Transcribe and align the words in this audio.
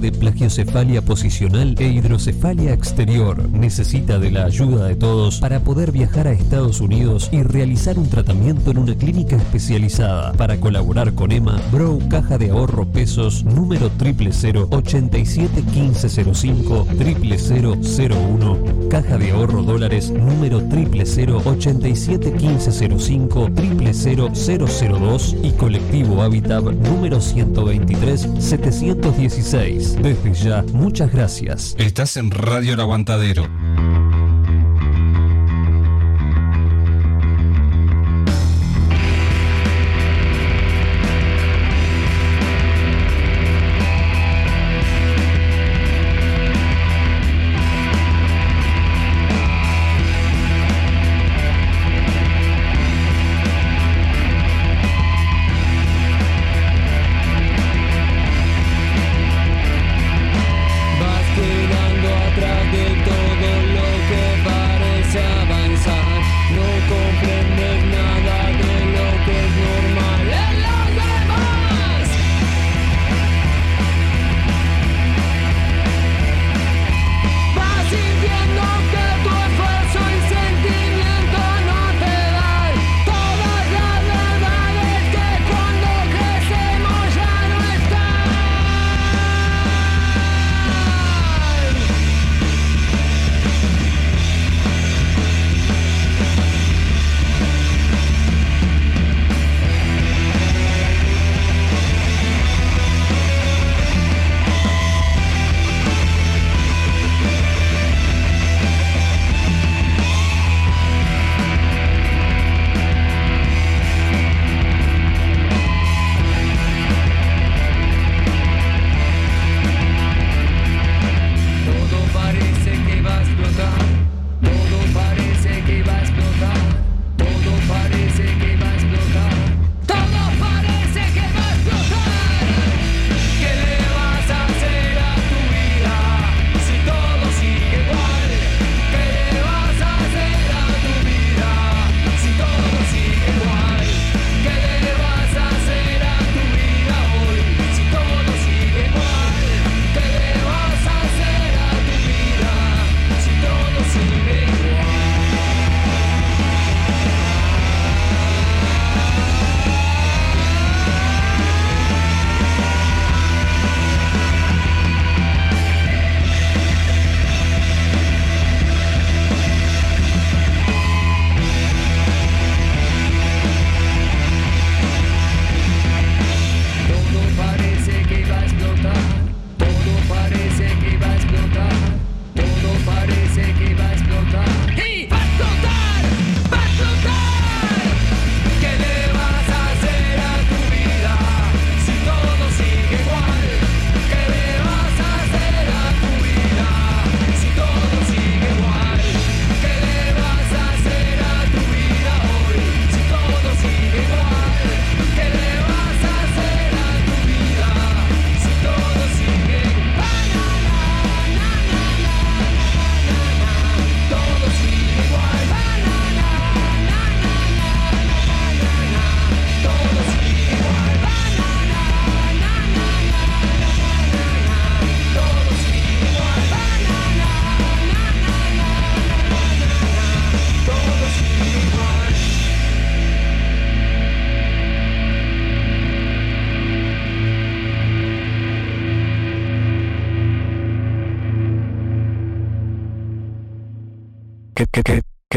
de 0.00 0.12
plagiocefalia 0.12 1.02
posicional 1.02 1.74
e 1.78 1.88
hidrocefalia 1.88 2.72
exterior. 2.72 3.48
Necesita 3.50 4.18
de 4.18 4.30
la 4.30 4.44
ayuda 4.44 4.86
de 4.86 4.96
todos 4.96 5.38
para 5.40 5.60
poder 5.60 5.92
viajar 5.92 6.26
a 6.26 6.32
Estados 6.32 6.80
Unidos 6.80 7.28
y 7.32 7.42
realizar 7.42 7.98
un 7.98 8.08
tratamiento 8.08 8.70
en 8.70 8.78
una 8.78 8.94
clínica 8.94 9.36
especializada. 9.36 10.32
Para 10.34 10.58
colaborar 10.58 11.14
con 11.14 11.32
Emma, 11.32 11.60
Bro 11.72 11.98
Caja 12.08 12.38
de 12.38 12.50
Ahorro 12.50 12.86
Pesos 12.86 13.44
número 13.44 13.90
000 13.98 14.68
87 14.70 15.62
1505 15.62 16.86
0001 16.88 18.58
Caja 18.90 19.18
de 19.18 19.30
Ahorro 19.30 19.62
Dólares 19.62 20.10
número 20.10 20.60
000 20.60 21.42
87 21.44 22.30
1505 22.32 23.50
00002 23.54 25.36
y 25.42 25.50
Colectivo 25.52 26.22
Habitat 26.22 26.64
número 26.64 27.20
123 27.20 28.28
716. 28.38 29.87
Desde 29.96 30.34
ya, 30.34 30.62
muchas 30.72 31.12
gracias. 31.12 31.74
Estás 31.78 32.16
en 32.16 32.30
Radio 32.30 32.74
El 32.74 32.80
Aguantadero. 32.80 33.48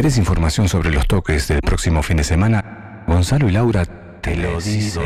¿Querés 0.02 0.18
información 0.18 0.68
sobre 0.68 0.90
los 0.90 1.06
toques 1.06 1.48
del 1.48 1.62
próximo 1.62 2.02
fin 2.02 2.18
de 2.18 2.24
semana? 2.24 3.04
Gonzalo 3.06 3.48
y 3.48 3.52
Laura 3.52 3.86
te 4.20 4.36
lo 4.36 4.60
digo 4.60 5.04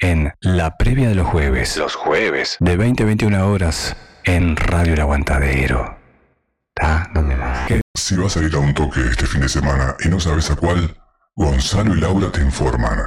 en 0.00 0.32
la 0.40 0.76
previa 0.76 1.08
de 1.08 1.14
los 1.14 1.28
jueves. 1.28 1.76
Los 1.76 1.94
jueves. 1.94 2.56
De 2.58 2.76
20 2.76 3.04
a 3.04 3.06
21 3.06 3.48
horas 3.48 3.96
en 4.24 4.56
Radio 4.56 4.94
El 4.94 5.00
Aguantadero. 5.02 5.96
¿Tá? 6.74 7.08
¿Dónde 7.14 7.36
más? 7.36 7.70
Si 7.94 8.16
vas 8.16 8.36
a 8.36 8.42
ir 8.42 8.52
a 8.56 8.58
un 8.58 8.74
toque 8.74 8.98
este 8.98 9.26
fin 9.26 9.42
de 9.42 9.48
semana 9.48 9.94
y 10.04 10.08
no 10.08 10.18
sabes 10.18 10.50
a 10.50 10.56
cuál, 10.56 11.00
Gonzalo 11.36 11.94
y 11.94 12.00
Laura 12.00 12.32
te 12.32 12.40
informan 12.40 12.98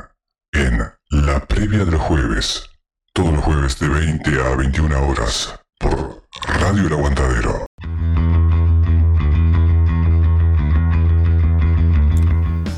en 0.54 0.82
la 1.10 1.46
previa 1.48 1.84
de 1.84 1.92
los 1.92 2.02
jueves. 2.02 2.70
Todos 3.12 3.34
los 3.34 3.44
jueves 3.44 3.78
de 3.78 3.90
20 3.90 4.42
a 4.42 4.56
21 4.56 5.06
horas 5.06 5.54
por 5.78 6.24
Radio 6.62 6.88
El 6.88 6.94
Aguantadero. 6.94 7.66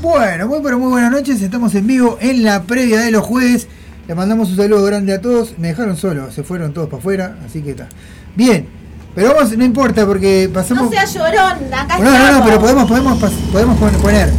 Bueno, 0.04 0.46
muy 0.48 0.60
pero 0.62 0.78
muy 0.78 0.90
buenas 0.90 1.10
noches. 1.10 1.40
Estamos 1.40 1.74
en 1.74 1.86
vivo 1.86 2.18
en 2.20 2.42
la 2.42 2.64
previa 2.64 3.00
de 3.00 3.10
los 3.10 3.24
jueves. 3.24 3.66
Le 4.06 4.14
mandamos 4.14 4.50
un 4.50 4.56
saludo 4.56 4.84
grande 4.84 5.14
a 5.14 5.20
todos. 5.22 5.54
Me 5.58 5.68
dejaron 5.68 5.96
solo, 5.96 6.30
se 6.30 6.42
fueron 6.42 6.74
todos 6.74 6.88
para 6.90 6.98
afuera, 6.98 7.38
así 7.46 7.62
que 7.62 7.70
está. 7.70 7.88
Bien, 8.36 8.66
pero 9.14 9.32
vamos, 9.34 9.56
no 9.56 9.64
importa 9.64 10.04
porque 10.04 10.50
pasamos. 10.52 10.84
No 10.84 10.90
seas 10.90 11.14
llorón, 11.14 11.72
acá 11.72 11.98
No, 12.00 12.10
no, 12.10 12.32
no, 12.38 12.44
pero 12.44 12.60
podemos, 12.60 12.86
podemos, 12.86 13.18
podemos 13.50 13.78
pon- 13.78 13.92
poner, 14.02 14.30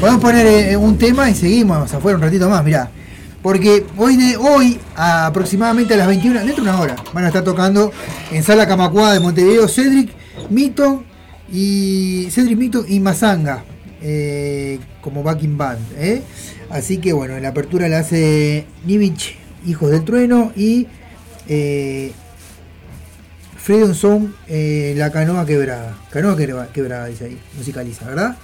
podemos 0.00 0.20
poner 0.20 0.44
eh, 0.44 0.76
un 0.76 0.98
tema 0.98 1.30
y 1.30 1.36
seguimos 1.36 1.94
afuera 1.94 2.16
un 2.18 2.22
ratito 2.24 2.48
más, 2.50 2.64
mirá. 2.64 2.90
Porque 3.42 3.86
hoy, 3.96 4.16
de- 4.16 4.36
hoy 4.36 4.80
a 4.96 5.26
aproximadamente 5.26 5.94
a 5.94 5.98
las 5.98 6.08
21, 6.08 6.40
dentro 6.40 6.64
de 6.64 6.70
una 6.70 6.80
hora, 6.80 6.96
van 7.14 7.22
a 7.22 7.28
estar 7.28 7.44
tocando 7.44 7.92
en 8.32 8.42
Sala 8.42 8.66
Camacuá 8.66 9.12
de 9.12 9.20
Montevideo 9.20 9.68
Cedric, 9.68 10.10
Mito 10.50 11.04
y 11.52 12.26
Cedric 12.32 12.58
Mito 12.58 12.84
y 12.88 12.98
Mazanga 12.98 13.62
eh, 14.08 14.78
como 15.00 15.24
backing 15.24 15.58
band. 15.58 15.80
¿eh? 15.96 16.22
Así 16.70 16.98
que 16.98 17.12
bueno, 17.12 17.38
la 17.40 17.48
apertura 17.48 17.88
la 17.88 17.98
hace 17.98 18.66
Nivich, 18.84 19.36
Hijos 19.66 19.90
del 19.90 20.04
Trueno 20.04 20.52
y 20.54 20.86
eh, 21.48 22.12
Freedom 23.58 23.94
Song, 23.94 24.28
eh, 24.46 24.94
La 24.96 25.10
Canoa 25.10 25.44
Quebrada. 25.44 25.96
Canoa 26.10 26.36
Quebra- 26.36 26.68
Quebrada, 26.72 27.06
dice 27.06 27.24
ahí, 27.24 27.38
musicaliza, 27.56 28.06
¿verdad? 28.06 28.36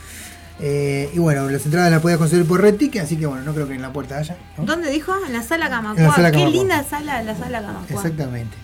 Eh, 0.61 1.11
y 1.15 1.19
bueno, 1.19 1.49
las 1.49 1.65
entradas 1.65 1.91
las 1.93 2.01
podías 2.01 2.19
conseguir 2.19 2.45
por 2.47 2.61
Red 2.61 2.75
Ticket, 2.77 3.03
así 3.05 3.17
que 3.17 3.27
bueno, 3.27 3.43
no 3.45 3.55
creo 3.55 3.69
que 3.69 3.75
en 3.75 3.83
la 3.83 3.93
puerta 3.93 4.19
haya. 4.19 4.37
¿no? 4.59 4.65
¿Dónde 4.65 4.91
dijo? 4.91 5.13
En 5.27 5.33
la 5.33 5.43
sala 5.43 5.69
Camacua. 5.71 6.01
En 6.01 6.09
la 6.09 6.15
sala 6.15 6.31
Qué 6.33 6.47
linda 6.47 6.85
sala, 6.85 7.23
la 7.23 7.37
sala 7.37 7.61
Camacua. 7.63 7.87
Exactamente. 7.97 8.57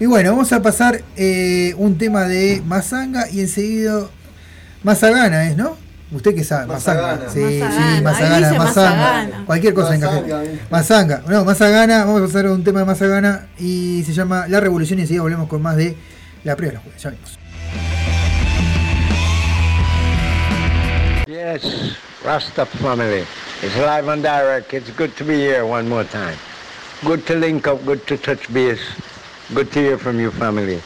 Y 0.00 0.06
bueno, 0.06 0.30
vamos 0.30 0.52
a 0.52 0.62
pasar 0.62 1.02
eh, 1.16 1.74
un 1.78 1.98
tema 1.98 2.24
de 2.24 2.62
Mazanga 2.66 3.28
y 3.30 3.40
enseguida 3.40 4.06
Mazagana 4.82 5.48
es, 5.48 5.56
¿no? 5.56 5.76
Usted 6.14 6.34
que 6.34 6.44
sabe, 6.44 6.66
Mazanga. 6.66 7.28
Sí, 7.28 7.40
Mazagana, 7.40 7.96
sí, 7.98 8.02
Mazagana, 8.02 8.58
Mazanga. 8.58 9.44
Cualquier 9.46 9.74
cosa 9.74 9.90
Mazanga, 9.90 10.18
encaje. 10.20 10.48
¿viste? 10.48 10.66
Mazanga. 10.70 11.22
No, 11.26 11.44
Mazagana, 11.44 12.04
vamos 12.04 12.22
a 12.22 12.26
pasar 12.26 12.46
a 12.46 12.52
un 12.52 12.62
tema 12.62 12.80
de 12.80 12.86
Mazagana 12.86 13.46
y 13.58 14.04
se 14.06 14.12
llama 14.12 14.46
La 14.46 14.60
Revolución 14.60 15.00
y 15.00 15.02
enseguida 15.02 15.22
volvemos 15.22 15.48
con 15.48 15.60
más 15.60 15.76
de 15.76 15.96
la 16.44 16.54
prueba 16.54 16.70
de 16.70 16.74
los 16.76 16.84
jueves. 16.84 17.02
Ya 17.02 17.10
venimos. 17.10 17.38
Yes, 21.26 21.96
Rasta 22.24 22.64
family. 22.64 23.24
It's 23.62 23.76
live 23.76 24.08
and 24.08 24.22
direct. 24.22 24.72
It's 24.72 24.90
good 24.96 25.16
to 25.16 25.24
be 25.24 25.34
here 25.34 25.66
one 25.66 25.88
more 25.88 26.04
time. 26.04 26.36
Good 27.04 27.26
to 27.26 27.34
link 27.34 27.66
up, 27.66 27.84
good 27.84 28.06
to 28.06 28.16
touch 28.16 28.52
base. 28.52 28.80
Good 29.52 29.72
to 29.72 29.80
hear 29.80 29.98
from 29.98 30.20
you, 30.20 30.30
family. 30.30 30.80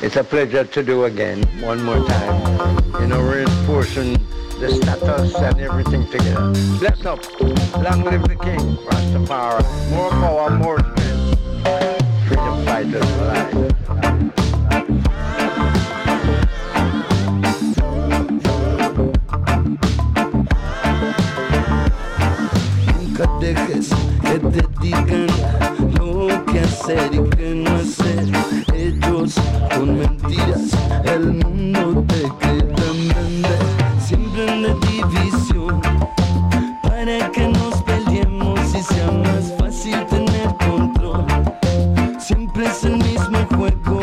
It's 0.00 0.16
a 0.16 0.22
pleasure 0.22 0.64
to 0.64 0.82
do 0.82 1.04
again, 1.04 1.42
one 1.60 1.82
more 1.82 2.06
time. 2.06 2.80
You 3.00 3.08
know, 3.08 3.20
reinforcing 3.20 4.16
the 4.60 4.68
status 4.68 5.34
and 5.36 5.58
everything 5.58 6.06
together. 6.08 6.52
Bless 6.78 7.06
up. 7.06 7.18
Long 7.82 8.04
live 8.04 8.22
the 8.28 8.36
king, 8.36 8.76
Rastafari. 8.84 9.64
More 9.90 10.10
power, 10.10 10.50
more 10.50 10.78
strength. 10.78 11.38
Freedom 12.28 12.64
fighters. 12.66 13.10
Nunca 22.98 23.24
dejes 23.40 23.88
que 24.20 24.38
te 24.38 24.62
digan 24.82 25.26
lo 25.96 26.44
que 26.52 26.60
hacer 26.60 27.14
y 27.14 27.30
qué 27.30 27.54
no 27.54 27.76
hacer. 27.76 28.28
Ellos 28.74 29.34
con 29.74 29.98
mentiras 29.98 30.70
el 31.04 31.32
mundo 31.32 32.04
te 32.08 32.20
quieran 32.40 33.08
vender. 33.08 33.79
Siempre 34.10 34.44
en 34.44 34.62
la 34.64 34.74
división 34.74 35.80
para 36.82 37.30
que 37.30 37.46
nos 37.46 37.80
peleemos 37.82 38.58
y 38.74 38.82
sea 38.82 39.08
más 39.12 39.54
fácil 39.56 40.04
tener 40.06 40.48
control. 40.66 41.24
Siempre 42.18 42.66
es 42.66 42.82
el 42.82 42.96
mismo 42.96 43.38
juego 43.56 43.99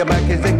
your 0.00 0.06
back 0.06 0.30
is 0.30 0.59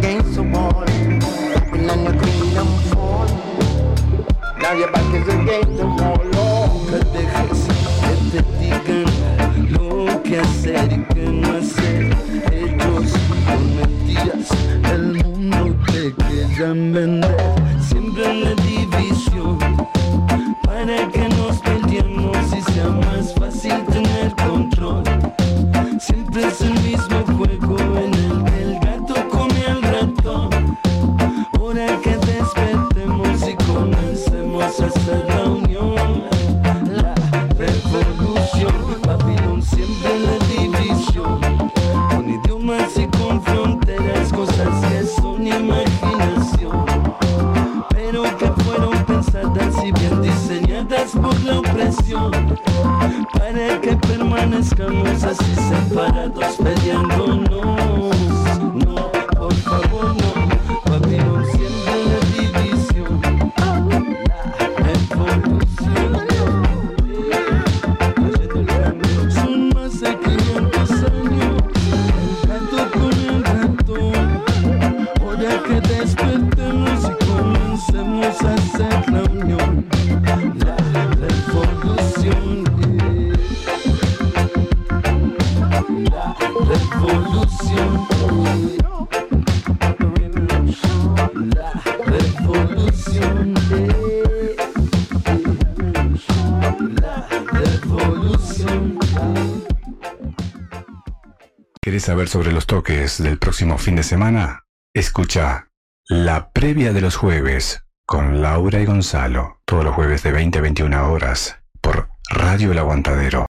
¿Querés 102.01 102.13
saber 102.13 102.29
sobre 102.29 102.51
los 102.51 102.65
toques 102.65 103.21
del 103.21 103.37
próximo 103.37 103.77
fin 103.77 103.95
de 103.95 104.01
semana? 104.01 104.63
Escucha 104.91 105.67
la 106.07 106.49
previa 106.49 106.93
de 106.93 107.01
los 107.01 107.15
jueves 107.15 107.83
con 108.07 108.41
Laura 108.41 108.79
y 108.79 108.85
Gonzalo. 108.87 109.61
Todos 109.65 109.83
los 109.83 109.93
jueves 109.93 110.23
de 110.23 110.31
20 110.31 110.57
a 110.57 110.61
21 110.63 111.11
horas 111.11 111.57
por 111.79 112.09
Radio 112.31 112.71
El 112.71 112.79
Aguantadero. 112.79 113.45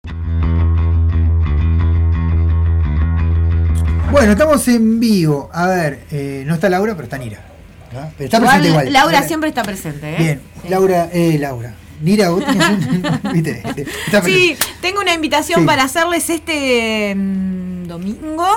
Bueno, 4.09 4.31
estamos 4.31 4.67
en 4.67 4.99
vivo. 4.99 5.51
A 5.53 5.67
ver, 5.67 6.05
eh, 6.09 6.43
no 6.47 6.55
está 6.55 6.69
Laura, 6.69 6.93
pero 6.95 7.03
está 7.03 7.19
Nira. 7.19 7.45
¿no? 7.93 8.11
Pero 8.17 8.25
está 8.25 8.37
Igual, 8.37 8.49
presente 8.61 8.69
igual. 8.69 8.93
Laura 8.93 9.21
siempre 9.27 9.49
está 9.49 9.61
presente, 9.61 10.11
¿eh? 10.11 10.17
Bien, 10.17 10.41
Sí. 10.63 10.69
Laura, 10.69 11.07
eh, 11.13 11.37
Laura. 11.39 11.75
Nira, 12.01 12.29
vos 12.29 12.43
tenés 12.45 12.87
Sí, 14.25 14.55
tengo 14.81 15.01
una 15.01 15.13
invitación 15.13 15.61
Sí. 15.61 15.65
para 15.65 15.83
hacerles 15.83 16.29
este 16.29 17.13
mm, 17.15 17.87
domingo 17.87 18.47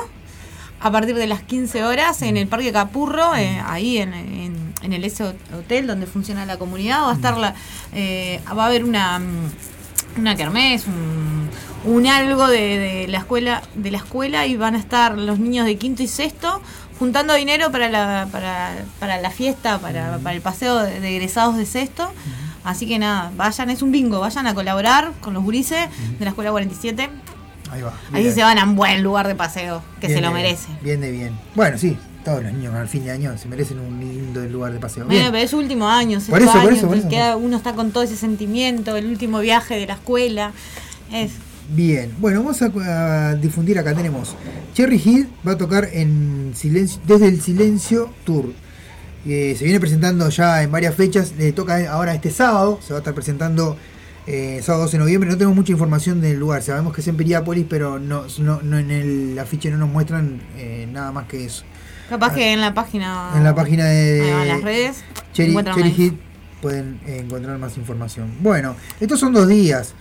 a 0.80 0.90
partir 0.90 1.14
de 1.14 1.26
las 1.26 1.42
15 1.42 1.84
horas 1.84 2.22
en 2.22 2.36
el 2.36 2.48
Parque 2.48 2.72
Capurro, 2.72 3.34
eh, 3.36 3.60
ahí 3.66 3.98
en, 3.98 4.14
en- 4.14 4.72
en 4.82 4.92
el 4.92 5.04
S 5.04 5.22
Hotel 5.56 5.86
donde 5.86 6.06
funciona 6.06 6.44
la 6.44 6.56
comunidad. 6.58 7.02
Va 7.02 7.12
a 7.12 7.14
estar 7.14 7.36
la, 7.38 7.54
eh, 7.94 8.40
va 8.56 8.64
a 8.64 8.66
haber 8.66 8.84
una 8.84 9.18
mm, 9.20 9.50
una 10.18 10.34
kermés, 10.36 10.86
un, 10.86 11.48
un 11.84 12.06
algo 12.06 12.48
de, 12.48 12.78
de 12.78 13.08
la 13.08 13.18
escuela 13.18 13.62
de 13.76 13.90
la 13.92 13.98
escuela 13.98 14.46
y 14.46 14.56
van 14.56 14.74
a 14.74 14.78
estar 14.78 15.16
los 15.16 15.38
niños 15.38 15.64
de 15.66 15.76
quinto 15.78 16.02
y 16.02 16.08
sexto 16.08 16.60
juntando 16.98 17.32
dinero 17.34 17.70
para 17.72 17.88
la 17.88 18.28
para, 18.30 18.74
para 18.98 19.20
la 19.20 19.30
fiesta, 19.30 19.78
para, 19.78 20.18
para 20.18 20.34
el 20.34 20.42
paseo 20.42 20.78
de, 20.82 20.98
de 21.00 21.16
egresados 21.16 21.56
de 21.56 21.64
sexto. 21.64 22.12
Así 22.64 22.86
que 22.86 22.98
nada, 22.98 23.32
vayan, 23.36 23.70
es 23.70 23.82
un 23.82 23.90
bingo, 23.92 24.20
vayan 24.20 24.46
a 24.46 24.54
colaborar 24.54 25.12
con 25.20 25.34
los 25.34 25.42
gurises 25.42 25.88
de 26.18 26.24
la 26.24 26.30
escuela 26.30 26.50
47. 26.52 27.08
Ahí 27.70 27.82
va. 27.82 27.92
Ahí 28.12 28.30
se 28.30 28.42
van 28.42 28.58
a 28.58 28.64
un 28.64 28.76
buen 28.76 29.02
lugar 29.02 29.26
de 29.26 29.34
paseo, 29.34 29.82
que 30.00 30.06
Bien 30.08 30.18
se 30.18 30.22
lo 30.22 30.28
de 30.28 30.34
merece. 30.34 30.68
Bien 30.82 31.00
de 31.00 31.10
bien. 31.10 31.32
Bueno, 31.54 31.78
sí, 31.78 31.96
todos 32.24 32.42
los 32.42 32.52
niños 32.52 32.74
al 32.74 32.86
fin 32.88 33.04
de 33.04 33.10
año 33.12 33.36
se 33.38 33.48
merecen 33.48 33.78
un 33.80 33.98
lindo 33.98 34.40
lugar 34.44 34.72
de 34.72 34.78
paseo. 34.78 35.06
Bueno, 35.06 35.18
Bien. 35.20 35.32
pero 35.32 35.44
es 35.44 35.52
último 35.54 35.88
año, 35.88 36.20
Por 36.28 36.40
eso, 36.42 36.52
por 36.52 36.60
año, 36.60 36.70
eso, 36.70 36.86
por 36.88 36.96
eso. 36.98 37.08
queda- 37.08 37.36
uno 37.36 37.56
está 37.56 37.72
con 37.72 37.90
todo 37.90 38.02
ese 38.04 38.16
sentimiento, 38.16 38.94
el 38.96 39.06
último 39.06 39.40
viaje 39.40 39.74
de 39.76 39.86
la 39.86 39.94
escuela. 39.94 40.52
Es, 41.10 41.32
Bien, 41.68 42.12
bueno, 42.18 42.42
vamos 42.42 42.60
a, 42.60 43.28
a 43.30 43.34
difundir 43.36 43.78
acá. 43.78 43.94
Tenemos 43.94 44.34
Cherry 44.74 45.00
Hill 45.02 45.28
va 45.46 45.52
a 45.52 45.56
tocar 45.56 45.88
en 45.92 46.52
silencio, 46.54 47.00
desde 47.06 47.28
el 47.28 47.40
Silencio 47.40 48.10
Tour. 48.24 48.52
Eh, 49.26 49.54
se 49.56 49.64
viene 49.64 49.78
presentando 49.78 50.28
ya 50.28 50.62
en 50.62 50.70
varias 50.70 50.94
fechas. 50.94 51.34
Le 51.38 51.52
toca 51.52 51.90
ahora 51.90 52.14
este 52.14 52.30
sábado. 52.30 52.78
Se 52.82 52.92
va 52.92 52.98
a 52.98 53.00
estar 53.00 53.14
presentando 53.14 53.76
eh, 54.26 54.60
sábado 54.62 54.84
12 54.84 54.96
de 54.96 54.98
noviembre. 54.98 55.30
No 55.30 55.36
tenemos 55.36 55.56
mucha 55.56 55.72
información 55.72 56.20
del 56.20 56.38
lugar. 56.38 56.62
Sabemos 56.62 56.92
que 56.92 57.00
es 57.00 57.08
en 57.08 57.16
Piriápolis, 57.16 57.66
pero 57.68 57.98
no, 57.98 58.24
no, 58.38 58.60
no 58.62 58.78
en 58.78 58.90
el 58.90 59.38
afiche 59.38 59.70
no 59.70 59.78
nos 59.78 59.88
muestran 59.88 60.40
eh, 60.56 60.88
nada 60.90 61.12
más 61.12 61.26
que 61.26 61.44
eso. 61.44 61.64
capaz 62.08 62.34
que 62.34 62.52
en 62.52 62.60
la 62.60 62.74
página. 62.74 63.32
En 63.36 63.44
la 63.44 63.54
página 63.54 63.86
de 63.86 64.42
en 64.42 64.48
las 64.48 64.62
redes. 64.62 65.04
Cherry, 65.32 65.54
Cherry. 65.54 65.92
Hit 65.92 66.14
pueden 66.60 67.00
encontrar 67.06 67.58
más 67.58 67.76
información. 67.76 68.36
Bueno, 68.40 68.76
estos 69.00 69.18
son 69.18 69.32
dos 69.32 69.48
días. 69.48 69.94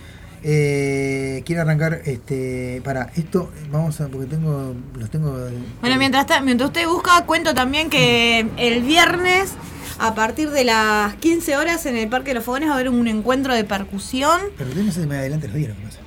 Eh, 0.44 1.42
quiero 1.46 1.62
arrancar 1.62 2.00
este 2.04 2.80
para 2.84 3.10
esto 3.16 3.50
vamos 3.70 4.00
a 4.00 4.08
porque 4.08 4.26
tengo 4.26 4.74
los 4.98 5.08
tengo 5.10 5.38
Bueno, 5.80 5.96
mientras, 5.98 6.26
ta- 6.26 6.40
mientras 6.40 6.68
usted 6.68 6.86
busca, 6.88 7.24
cuento 7.26 7.54
también 7.54 7.88
que 7.90 8.46
el 8.56 8.82
viernes, 8.82 9.52
a 10.00 10.14
partir 10.16 10.50
de 10.50 10.64
las 10.64 11.14
15 11.16 11.56
horas, 11.56 11.86
en 11.86 11.96
el 11.96 12.08
Parque 12.08 12.30
de 12.30 12.34
los 12.34 12.44
Fogones 12.44 12.68
va 12.68 12.72
a 12.72 12.74
haber 12.74 12.88
un 12.88 13.06
encuentro 13.06 13.54
de 13.54 13.62
percusión. 13.64 14.40
pero 14.58 14.70
usted 14.70 14.82
no 14.82 14.90
se 14.92 15.06
me 15.06 15.16
adelante 15.16 15.46
los 15.46 15.56
días 15.56 15.68
lo 15.70 15.76
que 15.76 15.82
pasa 15.82 15.98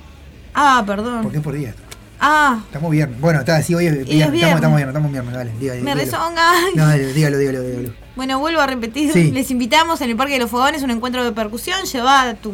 Ah, 0.54 0.82
perdón. 0.86 1.22
porque 1.22 1.38
es 1.38 1.42
por 1.44 1.54
día. 1.54 1.74
Ah, 2.20 2.60
estamos 2.66 2.90
viernes 2.90 3.20
bueno 3.20 3.40
está 3.40 3.56
así 3.56 3.74
hoy 3.74 3.86
es 3.86 3.92
viernes, 3.92 4.08
es 4.10 4.14
Estamos, 4.20 4.32
viernes. 4.32 4.54
estamos 4.56 4.76
viernes 4.76 4.94
estamos 4.94 5.12
viernes 5.12 5.34
dale 5.34 5.52
diga, 5.60 5.74
me 5.74 5.80
dígalo. 5.80 6.00
rezonga. 6.00 6.52
no 6.74 6.86
dale, 6.86 7.12
dígalo 7.12 7.36
dígalo 7.38 7.60
dígalo 7.62 7.90
Bueno, 8.16 8.38
vuelvo 8.38 8.60
a 8.60 8.66
repetir, 8.66 9.12
Sí. 9.12 9.30
les 9.32 9.50
invitamos 9.50 10.00
en 10.00 10.10
el 10.10 10.16
Parque 10.16 10.32
de 10.34 10.38
los 10.40 10.50
Fogones, 10.50 10.82
un 10.82 10.90
encuentro 10.90 11.22
de 11.24 11.32
percusión, 11.32 11.84
lleva 11.84 12.32
tu, 12.34 12.52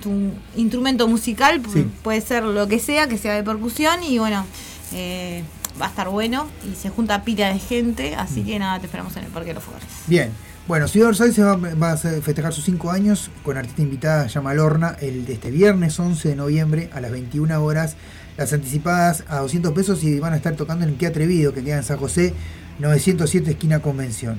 tu 0.00 0.10
instrumento 0.56 1.06
musical, 1.08 1.60
Sí. 1.72 1.86
puede 2.02 2.20
ser 2.20 2.42
lo 2.44 2.66
que 2.68 2.78
sea, 2.78 3.08
que 3.08 3.18
sea 3.18 3.34
de 3.34 3.42
percusión, 3.42 4.02
y 4.02 4.18
bueno, 4.18 4.44
eh, 4.92 5.42
va 5.80 5.86
a 5.86 5.88
estar 5.90 6.08
bueno, 6.08 6.46
y 6.70 6.74
se 6.76 6.88
junta 6.90 7.22
pila 7.24 7.52
de 7.52 7.58
gente, 7.58 8.14
Mm. 8.16 8.20
así 8.20 8.42
que 8.42 8.58
nada, 8.58 8.78
te 8.80 8.86
esperamos 8.86 9.16
en 9.16 9.24
el 9.24 9.30
Parque 9.30 9.48
de 9.48 9.54
los 9.54 9.64
Fogones. 9.64 9.86
Bien, 10.06 10.30
bueno, 10.66 10.88
Ciudad 10.88 11.08
Orsay 11.10 11.32
se 11.32 11.42
va, 11.42 11.56
va 11.56 11.92
a 11.92 11.96
festejar 11.96 12.52
sus 12.52 12.64
5 12.64 12.90
años 12.90 13.30
con 13.42 13.56
artista 13.56 13.82
invitada 13.82 14.26
llama 14.26 14.54
Lorna 14.54 14.96
el 15.00 15.24
de 15.26 15.32
este 15.34 15.50
viernes 15.50 15.98
11 15.98 16.28
de 16.30 16.36
noviembre 16.36 16.90
a 16.92 17.00
las 17.00 17.10
21 17.10 17.62
horas. 17.64 17.96
Las 18.36 18.52
anticipadas 18.52 19.24
a 19.28 19.38
200 19.40 19.72
pesos 19.72 20.02
y 20.04 20.18
van 20.18 20.32
a 20.32 20.36
estar 20.36 20.54
tocando 20.56 20.84
en 20.84 20.90
el 20.92 20.96
Qué 20.96 21.06
Atrevido 21.06 21.52
que 21.52 21.62
queda 21.64 21.76
en 21.78 21.82
San 21.84 21.98
José 21.98 22.32
907 22.78 23.50
esquina 23.50 23.80
Convención. 23.80 24.38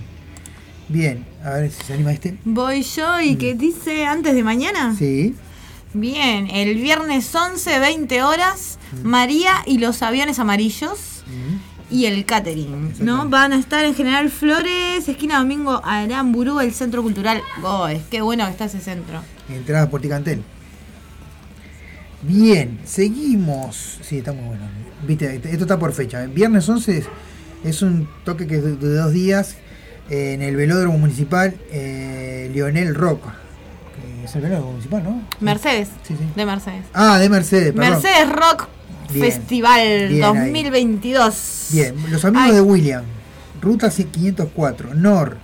Bien, 0.89 1.25
a 1.43 1.51
ver 1.51 1.71
si 1.71 1.83
se 1.83 1.93
anima 1.93 2.11
este. 2.11 2.37
Voy 2.43 2.81
yo 2.83 3.21
y 3.21 3.35
que 3.35 3.53
dice 3.53 4.05
antes 4.05 4.33
de 4.33 4.43
mañana. 4.43 4.89
Mm. 4.91 4.97
Sí, 4.97 5.35
Bien, 5.93 6.49
el 6.49 6.75
viernes 6.75 7.33
11, 7.35 7.79
20 7.79 8.23
horas, 8.23 8.79
María 9.03 9.55
y 9.65 9.77
los 9.79 10.01
aviones 10.01 10.39
amarillos 10.39 11.23
Mm. 11.27 11.93
y 11.93 12.05
el 12.05 12.25
catering, 12.25 12.93
¿no? 13.01 13.27
Van 13.29 13.53
a 13.53 13.59
estar 13.59 13.85
en 13.85 13.93
General 13.93 14.29
Flores, 14.29 15.07
esquina 15.07 15.39
Domingo 15.39 15.81
Aramburú, 15.83 16.59
el 16.59 16.73
Centro 16.73 17.03
Cultural 17.03 17.41
Goes. 17.61 18.01
Qué 18.09 18.21
bueno 18.21 18.45
que 18.45 18.51
está 18.51 18.65
ese 18.65 18.79
centro. 18.79 19.21
entrada 19.49 19.89
por 19.89 20.01
Ticantel. 20.01 20.41
Bien, 22.23 22.79
seguimos. 22.85 23.97
Sí, 24.01 24.19
está 24.19 24.31
muy 24.31 24.45
bueno. 24.45 24.63
Viste, 25.07 25.35
esto 25.35 25.63
está 25.63 25.79
por 25.79 25.91
fecha. 25.93 26.25
Viernes 26.27 26.67
11 26.69 27.03
es, 27.63 27.81
un 27.81 28.07
toque 28.23 28.45
que 28.47 28.57
es 28.57 28.63
de, 28.63 28.75
de 28.75 28.93
dos 28.95 29.11
días 29.11 29.57
eh, 30.09 30.33
en 30.33 30.41
el 30.41 30.55
velódromo 30.55 30.97
municipal 30.99 31.55
eh, 31.71 32.49
Lionel 32.53 32.93
Roca. 32.95 33.35
Que 34.31 34.39
Es 34.39 34.43
el 34.43 34.49
velódromo 34.49 34.71
municipal, 34.71 35.03
¿no? 35.03 35.21
Mercedes, 35.39 35.89
Sí, 36.07 36.15
sí. 36.17 36.25
de 36.35 36.45
Mercedes. 36.45 36.85
Ah, 36.93 37.17
de 37.19 37.29
Mercedes, 37.29 37.73
perdón. 37.73 37.91
Mercedes 37.91 38.29
Rock 38.31 38.67
Bien, 39.09 39.25
Festival 39.25 40.07
bien 40.09 40.11
ahí. 40.11 40.19
2022. 40.19 41.67
Bien, 41.71 41.95
los 42.11 42.23
amigos 42.25 42.45
Ay, 42.47 42.53
de 42.55 42.61
William, 42.61 43.03
Ruta 43.61 43.89
504, 43.89 44.93
Nor, 44.95 45.37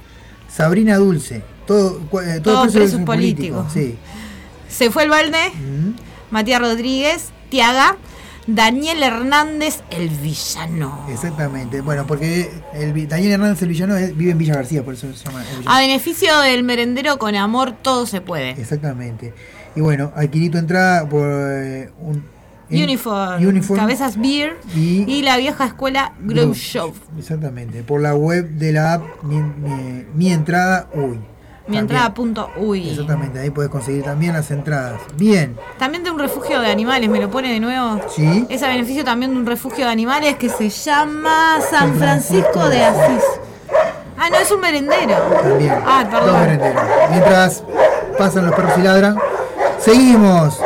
Sabrina 0.50 0.96
Dulce, 0.98 1.44
todo, 1.65 2.00
eh, 2.24 2.39
todo 2.41 2.53
Todos 2.53 2.72
preso 2.74 2.77
presos 2.79 3.01
políticos. 3.01 3.65
Sí. 3.74 3.98
Se 4.70 4.89
fue 4.89 5.03
el 5.03 5.10
balde. 5.10 5.51
Matías 6.32 6.60
Rodríguez, 6.62 7.29
Tiaga, 7.50 7.98
Daniel 8.48 9.04
Hernández, 9.04 9.82
el 9.89 10.10
villano. 10.10 11.06
Exactamente. 11.10 11.82
Bueno, 11.82 12.08
porque 12.08 12.50
el, 12.74 13.08
Daniel 13.08 13.34
Hernández 13.34 13.62
el 13.62 13.70
villano 13.70 13.96
es- 13.98 14.16
vive 14.16 14.32
en 14.32 14.38
Villa 14.38 14.56
García, 14.56 14.84
por 14.84 14.94
eso 14.94 15.12
se 15.13 15.25
llama 15.25 15.44
el. 15.60 15.68
A 15.68 15.80
beneficio 15.80 16.38
del 16.39 16.63
merendero 16.63 17.18
con 17.20 17.36
amor 17.36 17.74
todo 17.82 18.06
se 18.06 18.22
puede. 18.22 18.51
Exactamente. 18.51 19.34
Y 19.75 19.82
bueno, 19.82 20.12
adquirí 20.16 20.50
tu 20.50 20.58
entrada 20.58 21.08
por 21.08 21.27
eh, 21.30 21.92
un 22.00 22.24
Uniform, 22.70 23.46
Uniform 23.48 23.80
Cabezas 23.80 24.18
Beer 24.20 24.58
y, 24.75 25.04
y 25.08 25.22
la 25.22 25.38
vieja 25.38 25.66
escuela 25.66 26.13
Groove 26.20 26.54
Shop. 26.58 26.94
Exactamente. 27.18 27.84
Por 27.84 28.01
la 28.01 28.13
web 28.16 28.50
de 28.51 28.72
la 28.74 28.94
app 28.96 29.24
Mi, 29.24 29.38
Mi- 29.38 30.06
Mi 30.16 30.32
entrada 30.34 30.89
uy. 30.94 31.20
Mi 31.67 31.77
entrada 31.77 32.13
punto 32.13 32.50
uy. 32.55 32.89
Exactamente, 32.89 33.39
ahí 33.39 33.50
puedes 33.50 33.69
conseguir 33.71 34.03
también 34.03 34.33
las 34.33 34.50
entradas. 34.51 35.01
Bien, 35.15 35.57
También 35.77 36.03
de 36.03 36.12
un 36.12 36.19
refugio 36.19 36.62
de 36.62 36.71
animales, 36.71 37.09
me 37.09 37.19
lo 37.19 37.29
pone 37.29 37.51
de 37.51 37.59
nuevo. 37.59 38.00
sí. 38.09 38.45
Es 38.50 38.63
a 38.63 38.67
beneficio 38.69 39.03
también 39.03 39.31
de 39.33 39.38
un 39.39 39.45
refugio 39.45 39.86
de 39.86 39.91
animales 39.91 40.36
que 40.38 40.50
se 40.50 40.69
llama 40.69 41.59
San 41.69 41.95
Francisco 41.95 42.69
de 42.69 42.83
Asís. 42.83 43.24
Ah, 44.17 44.29
no, 44.31 44.38
es 44.38 44.50
un 44.51 44.59
merendero. 44.62 45.15
También. 45.43 45.75
Ah, 45.86 46.03
Dos 46.09 46.19
perdón. 46.21 46.39
merenderos. 46.41 46.83
Mientras 47.12 47.63
pasan 48.17 48.45
los 48.47 48.55
perros 48.55 48.74
y 48.77 48.81
ladran. 48.81 49.17
Seguimos. 49.79 50.59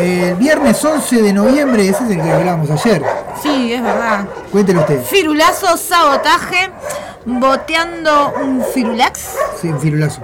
El 0.00 0.34
viernes 0.36 0.84
11 0.84 1.22
de 1.22 1.32
noviembre, 1.32 1.88
ese 1.88 2.04
es 2.04 2.10
el 2.10 2.22
que 2.22 2.30
hablábamos 2.30 2.70
ayer. 2.70 3.02
Sí, 3.42 3.72
es 3.72 3.82
verdad. 3.82 4.26
Cuéntelo 4.52 4.80
usted. 4.80 5.02
Firulazo, 5.04 5.76
sabotaje, 5.76 6.70
boteando 7.24 8.34
un 8.42 8.62
firulax, 8.74 9.36
Sí, 9.60 9.68
un 9.68 9.80
firulazo. 9.80 10.20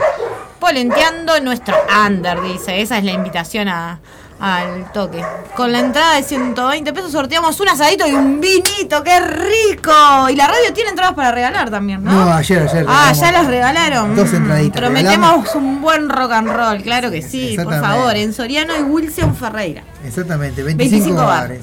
polenteando 0.59 1.39
nuestro 1.41 1.75
under, 2.07 2.41
dice. 2.43 2.81
Esa 2.83 2.99
es 2.99 3.05
la 3.05 3.13
invitación 3.13 3.69
a- 3.69 4.01
al 4.45 4.91
toque. 4.93 5.25
Con 5.55 5.71
la 5.71 5.79
entrada 5.79 6.17
de 6.17 6.25
120 6.25 6.93
pesos 6.93 7.13
sorteamos 7.13 7.61
un 7.61 7.69
asadito 7.69 8.05
y 8.09 8.11
un 8.11 8.41
vinito, 8.41 9.05
¡qué 9.05 9.21
rico! 9.21 9.93
Y 10.31 10.35
la 10.35 10.49
radio 10.49 10.73
tiene 10.75 10.91
entradas 10.91 11.15
para 11.15 11.31
regalar 11.31 11.71
también, 11.71 12.03
¿no? 12.03 12.11
No, 12.11 12.33
ayer, 12.33 12.69
ayer. 12.69 12.85
Ah, 12.89 13.13
ya 13.13 13.31
las 13.31 13.47
regalaron. 13.47 14.17
Dos 14.17 14.33
entraditas. 14.33 14.81
Prometemos 14.81 15.45
Regalamos- 15.47 15.55
un 15.55 15.81
buen 15.81 16.09
rock 16.11 16.33
and 16.33 16.49
roll, 16.49 16.83
claro 16.83 17.11
que 17.13 17.23
sí, 17.23 17.57
por 17.63 17.79
favor, 17.81 18.17
en 18.17 18.33
Soriano 18.33 18.77
y 18.77 18.83
Wilson 18.83 19.37
Ferreira. 19.37 19.85
Exactamente, 20.05 20.65
25, 20.65 20.91
25 21.05 21.17
bar. 21.25 21.27
bares. 21.43 21.61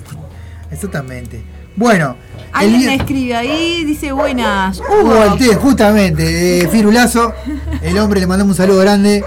Exactamente. 0.71 1.43
Bueno, 1.75 2.15
Alguien 2.53 2.85
me 2.85 2.95
escribe 2.95 3.35
ahí, 3.35 3.83
dice 3.83 4.11
buenas. 4.13 4.79
Hugo 4.79 5.01
Hugo, 5.01 5.21
Altés, 5.21 5.57
justamente, 5.57 6.61
eh, 6.63 6.67
Firulazo. 6.71 7.33
El 7.81 7.97
hombre 7.99 8.21
le 8.21 8.27
mandamos 8.27 8.53
un 8.53 8.57
saludo 8.57 8.79
grande. 8.79 9.23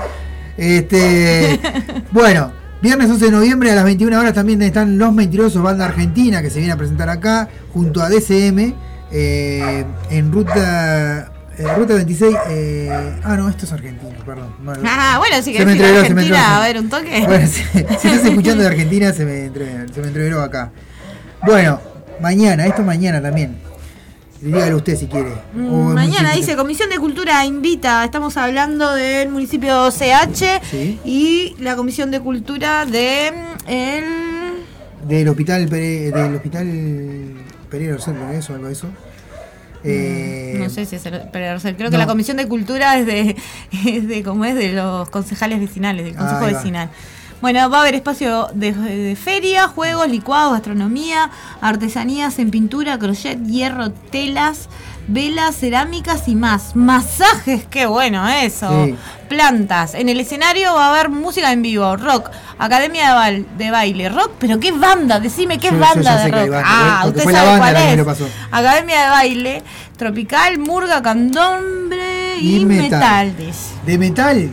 Este, 0.57 1.61
bueno, 2.13 2.53
Viernes 2.83 3.09
11 3.11 3.27
de 3.27 3.31
noviembre 3.31 3.71
a 3.71 3.77
las 3.77 3.85
21 3.85 4.19
horas 4.19 4.35
también 4.35 4.61
están 4.62 4.99
Los 4.99 5.12
Mentirosos, 5.12 5.62
banda 5.62 5.85
argentina, 5.85 6.43
que 6.43 6.51
se 6.51 6.59
viene 6.59 6.73
a 6.73 6.77
presentar 6.77 7.09
acá, 7.09 7.49
junto 7.73 8.03
a 8.03 8.09
DCM, 8.09 8.75
eh, 9.12 9.85
en 10.11 10.33
ruta 10.33 11.31
eh, 11.59 11.65
ruta 11.77 11.95
26. 11.95 12.37
eh, 12.49 13.12
ah, 13.23 13.37
no, 13.37 13.49
esto 13.49 13.67
es 13.67 13.73
argentino, 13.73 14.11
perdón. 14.27 14.53
No, 14.65 14.73
Ah, 14.85 15.17
bueno, 15.19 15.37
si 15.43 15.53
querés 15.53 15.62
ir 15.62 15.69
a 15.69 15.73
entreveró, 15.73 16.01
Argentina 16.01 16.23
entreveró. 16.23 16.55
a 16.57 16.61
ver 16.61 16.79
un 16.79 16.89
toque. 16.89 17.25
Bueno, 17.27 17.47
si, 17.47 17.62
si 17.62 17.79
estás 18.09 18.25
escuchando 18.25 18.62
de 18.65 18.69
Argentina, 18.71 19.12
se 19.12 19.25
me, 19.25 19.45
entre- 19.45 19.89
se 19.95 20.01
me 20.01 20.09
entreveró 20.09 20.43
acá. 20.43 20.73
Bueno, 21.45 21.81
mañana, 22.21 22.67
esto 22.67 22.83
mañana 22.83 23.23
también. 23.23 23.59
Dígale 24.43 24.75
usted 24.75 24.97
si 24.97 25.07
quiere. 25.07 25.31
Mm, 25.55 25.93
Mañana 25.95 26.33
dice 26.33 26.57
Comisión 26.57 26.91
de 26.91 26.99
Cultura 26.99 27.45
invita, 27.47 28.05
estamos 28.05 28.37
hablando 28.37 28.93
del 28.93 29.29
municipio 29.29 29.89
CH 29.91 30.61
Sí. 30.69 30.99
y 31.05 31.55
la 31.61 31.77
Comisión 31.77 32.11
de 32.11 32.19
Cultura 32.21 32.85
de 32.85 33.33
mm, 33.33 33.69
el 33.71 34.05
Del 35.09 35.29
hospital 35.29 35.69
Pere- 35.69 36.11
del 36.11 36.35
hospital 36.35 36.67
Pereira 37.71 37.99
Centro, 38.01 38.25
¿no 38.27 38.33
es 38.33 38.39
eso? 38.41 38.55
Algo 38.55 38.67
de 38.67 38.73
eso. 38.73 38.89
Eh, 39.85 40.57
no 40.61 40.71
sé 40.71 40.87
si 40.87 40.95
es 40.97 41.07
el 41.07 41.15
o 41.15 41.61
sea, 41.61 41.77
creo 41.77 41.89
no. 41.89 41.91
que 41.91 41.99
la 41.99 42.07
Comisión 42.07 42.37
de 42.37 42.47
Cultura 42.49 42.99
es 42.99 43.07
de, 43.07 43.37
es 43.87 44.09
de 44.09 44.23
como 44.25 44.45
es 44.45 44.55
de 44.57 44.73
los 44.73 45.09
concejales 45.11 45.61
vecinales, 45.61 46.05
del 46.05 46.17
Consejo 46.17 46.41
va. 46.43 46.49
Bueno, 47.43 47.69
va 47.69 47.79
a 47.79 47.81
haber 47.83 47.97
espacio 47.97 48.49
de, 48.55 48.73
de 48.73 49.17
feria, 49.17 49.67
juegos, 49.69 50.09
licuados, 50.09 50.53
gastronomía, 50.53 51.29
artesanías 51.61 52.39
en 52.39 52.51
pintura, 52.53 52.99
crochet, 52.99 53.43
hierro, 53.45 53.91
telas, 53.91 54.69
velas, 55.09 55.57
cerámicas 55.57 56.29
y 56.29 56.37
más. 56.37 56.77
Masajes, 56.77 57.65
qué 57.69 57.87
bueno 57.87 58.27
eso. 58.29 58.85
Sí. 58.87 58.95
Plantas. 59.29 59.95
En 59.95 60.09
el 60.09 60.21
escenario 60.21 60.73
va 60.75 60.87
a 60.87 60.91
haber 60.95 61.09
música 61.09 61.51
en 61.53 61.63
vivo, 61.63 61.97
rock, 61.97 62.31
academia 62.59 63.09
de, 63.09 63.15
bal- 63.17 63.47
de 63.59 63.71
baile, 63.73 64.09
rock, 64.09 64.31
pero 64.39 64.61
qué 64.61 64.71
banda, 64.71 65.19
decime 65.19 65.59
qué 65.59 65.71
Yo- 65.73 65.79
banda 65.81 66.19
de 66.25 66.31
rock. 66.31 66.49
banda, 66.51 66.63
ah, 66.65 67.05
usted 67.09 67.25
sabe 67.25 67.59
banda 67.59 67.59
cuál 67.59 67.77
es. 67.99 68.05
pasó. 68.05 68.29
Academia 68.53 69.03
de 69.03 69.09
baile, 69.09 69.63
tropical, 69.97 70.59
murga, 70.61 71.03
candombre 71.03 72.37
y, 72.39 72.59
Y 72.59 72.65
metal. 72.65 73.35
de 73.85 73.99
metal, 73.99 74.51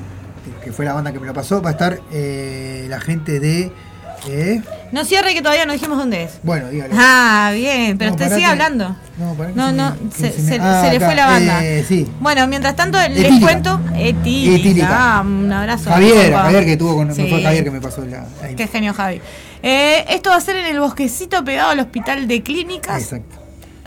fue 0.79 0.85
la 0.85 0.93
banda 0.93 1.11
que 1.11 1.19
me 1.19 1.27
lo 1.27 1.33
pasó, 1.33 1.61
va 1.61 1.71
a 1.71 1.73
estar 1.73 1.99
eh, 2.09 2.85
la 2.87 3.01
gente 3.01 3.41
de. 3.41 3.69
eh, 4.29 4.61
No 4.93 5.03
cierre 5.03 5.33
que 5.33 5.41
todavía 5.41 5.65
no 5.65 5.73
dijimos 5.73 5.97
dónde 5.97 6.23
es. 6.23 6.39
bueno, 6.41 6.69
dígale. 6.69 6.93
Ah, 6.97 7.51
bien, 7.53 7.97
pero 7.97 8.11
No, 8.11 8.15
usted 8.15 8.33
sigue 8.33 8.45
hablando. 8.45 8.95
No, 9.17 9.35
que 9.35 9.51
No, 9.55 9.67
se 9.67 9.73
no, 9.73 9.95
se, 10.15 10.31
se 10.31 10.57
ah, 10.61 10.81
se 10.85 10.93
le 10.97 11.05
fue 11.05 11.15
la 11.15 11.25
banda. 11.25 11.65
eh, 11.65 11.83
sí. 11.85 12.07
Bueno, 12.21 12.47
mientras 12.47 12.77
tanto 12.77 12.97
les 12.97 13.09
Etílica. 13.25 13.41
cuento. 13.45 13.81
Etílica. 13.93 14.55
Etílica. 14.57 14.87
Ah, 15.17 15.21
un 15.21 15.51
abrazo. 15.51 15.89
Javier. 15.89 16.31
Javier 16.33 16.63
que 16.65 16.77
tuvo 16.77 16.95
con. 16.95 17.13
Sí. 17.13 17.27
Fue 17.29 17.43
Javier 17.43 17.65
que 17.65 17.71
me 17.71 17.81
pasó 17.81 18.05
la. 18.05 18.25
ahí. 18.41 18.55
Qué 18.55 18.65
genio, 18.67 18.93
Javi. 18.93 19.19
Eh, 19.61 20.05
esto 20.07 20.29
va 20.29 20.37
a 20.37 20.41
ser 20.41 20.55
en 20.55 20.65
el 20.67 20.79
bosquecito 20.79 21.43
pegado 21.43 21.71
al 21.71 21.79
hospital 21.81 22.25
de 22.25 22.41
clínicas 22.41 23.01
Exacto, 23.03 23.35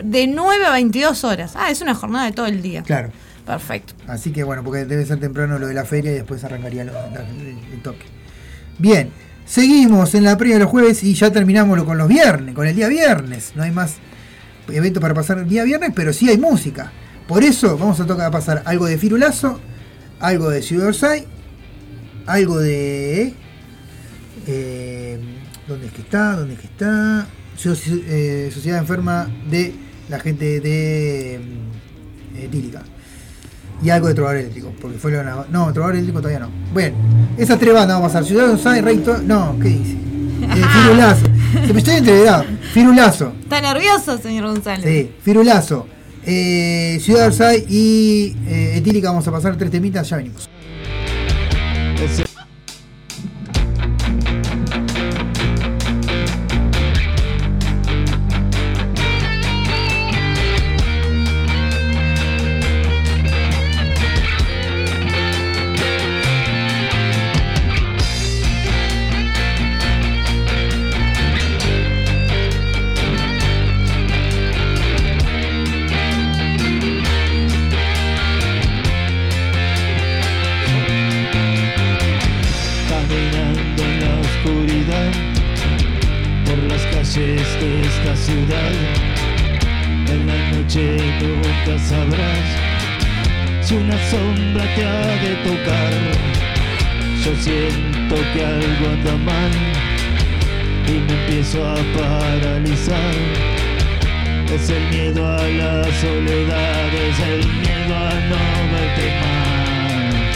de 0.04 0.26
9 0.26 0.66
a 0.66 0.70
22 0.72 1.25
horas. 1.25 1.52
Ah, 1.56 1.70
es 1.70 1.80
una 1.80 1.94
jornada 1.94 2.26
de 2.26 2.32
todo 2.32 2.44
el 2.44 2.61
día. 2.61 2.82
claro. 2.82 3.08
Perfecto. 3.46 3.94
Así 4.06 4.30
que 4.30 4.44
bueno, 4.44 4.62
porque 4.62 4.84
debe 4.84 5.04
ser 5.04 5.18
temprano 5.18 5.58
lo 5.58 5.66
de 5.66 5.75
la 5.75 5.84
feria 5.84 6.12
y 6.12 6.14
después 6.14 6.44
arrancaría 6.44 6.82
el, 6.82 7.82
toque. 7.82 8.06
Bien, 8.78 9.11
seguimos 9.44 10.14
en 10.14 10.25
la 10.25 10.37
previa 10.37 10.56
de 10.56 10.64
los 10.64 10.70
jueves 10.70 11.02
y 11.02 11.14
ya 11.14 11.30
terminamos 11.32 11.83
con 11.85 11.98
los 11.98 12.09
viernes, 12.09 12.55
con 12.55 12.66
el 12.66 12.76
día 12.76 12.88
viernes. 12.88 13.52
No 13.57 13.62
hay 13.62 13.72
más 13.72 13.96
evento 14.68 15.00
para 15.00 15.14
pasar 15.14 15.38
el 15.38 15.48
día 15.48 15.64
viernes, 15.64 15.90
pero 15.94 16.12
sí 16.12 16.28
hay 16.28 16.38
música. 16.38 16.92
Por 17.26 17.42
eso 17.42 17.76
vamos 17.76 17.98
a 18.00 18.07
tocar 18.07 18.26
a 18.26 18.31
pasar 18.31 18.62
algo 18.64 18.87
de 18.87 18.98
Firulazo, 18.98 19.61
algo 20.20 20.50
de 20.50 20.62
Ciudad 20.62 20.92
algo 22.26 22.59
de. 22.59 23.35
eh, 24.46 25.20
¿Dónde 25.66 25.87
es 25.87 25.92
que 25.92 26.02
está? 26.02 26.37
¿Dónde 26.37 26.55
es 26.55 26.61
que 26.61 26.66
está? 26.66 27.26
Eh, 27.64 28.50
Sociedad 28.52 28.78
Enferma 28.78 29.28
de 29.48 29.72
la 30.09 30.18
gente 30.18 30.61
de 30.61 31.40
mm, 31.40 32.38
eh, 32.38 32.48
Tílica. 32.50 32.83
Y 33.83 33.90
algo 33.90 34.09
de 34.09 34.14
Trovador 34.14 34.38
Eléctrico, 34.40 34.73
porque 34.81 34.99
fue 34.99 35.11
la 35.12 35.45
No, 35.51 35.73
Trovador 35.73 35.95
Eléctrico 35.97 36.21
todavía 36.21 36.40
no. 36.40 36.51
Bueno, 36.73 36.97
esas 37.37 37.59
tres 37.59 37.75
bandas 37.75 37.97
vamos 37.97 38.11
a 38.11 38.12
pasar. 38.14 38.25
Ciudad 38.25 38.51
Orsay, 38.51 38.81
Rey 38.81 38.99
To- 38.99 39.18
No, 39.18 39.57
¿qué 39.61 39.68
dice? 39.68 39.92
Eh, 39.92 40.62
Firulazo. 40.83 41.27
Se 41.66 41.73
me 41.73 41.79
estoy 41.81 41.95
entreverado. 41.97 42.45
Firulazo. 42.73 43.33
¿Está 43.42 43.61
nervioso, 43.61 44.18
señor 44.18 44.47
González? 44.47 44.85
Sí, 44.85 45.11
Firulazo. 45.23 45.87
Eh, 46.25 46.99
Ciudad 47.03 47.27
Orsay 47.27 47.64
y 47.68 48.37
eh, 48.47 48.75
Etílica 48.77 49.09
vamos 49.11 49.27
a 49.27 49.33
pasar 49.33 49.57
tres 49.57 49.71
temitas, 49.73 50.09
ya 50.09 50.16
venimos. 50.18 50.49
Soledad, 106.02 106.94
es 106.94 107.18
el 107.20 107.46
miedo 107.62 107.94
a 107.94 108.14
no 108.30 108.42
verte 108.72 109.06
más. 109.20 110.34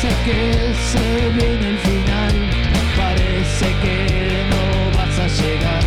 Sé 0.00 0.10
que 0.26 0.40
se 0.90 1.06
viene 1.36 1.66
el 1.70 1.78
final, 1.78 2.34
parece 3.02 3.66
que 3.82 3.96
no 4.52 4.64
vas 4.98 5.16
a 5.18 5.28
llegar, 5.40 5.84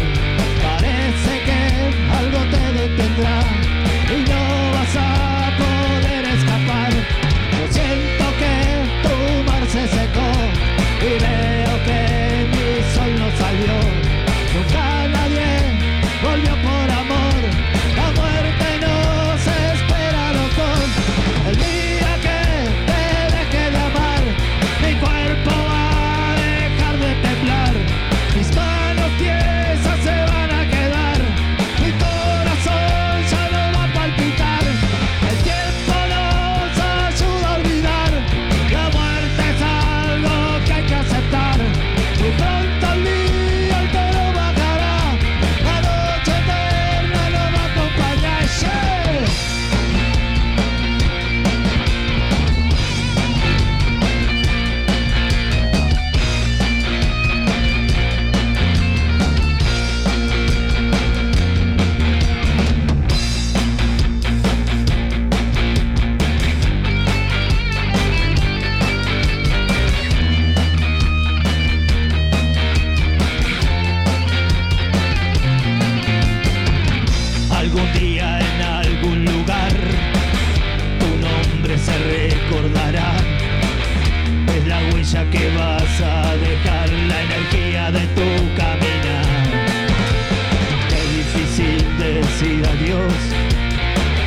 decir 92.39 92.63
adiós, 92.65 93.13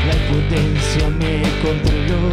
la 0.06 0.14
impotencia 0.16 1.08
me 1.10 1.42
controló 1.62 2.30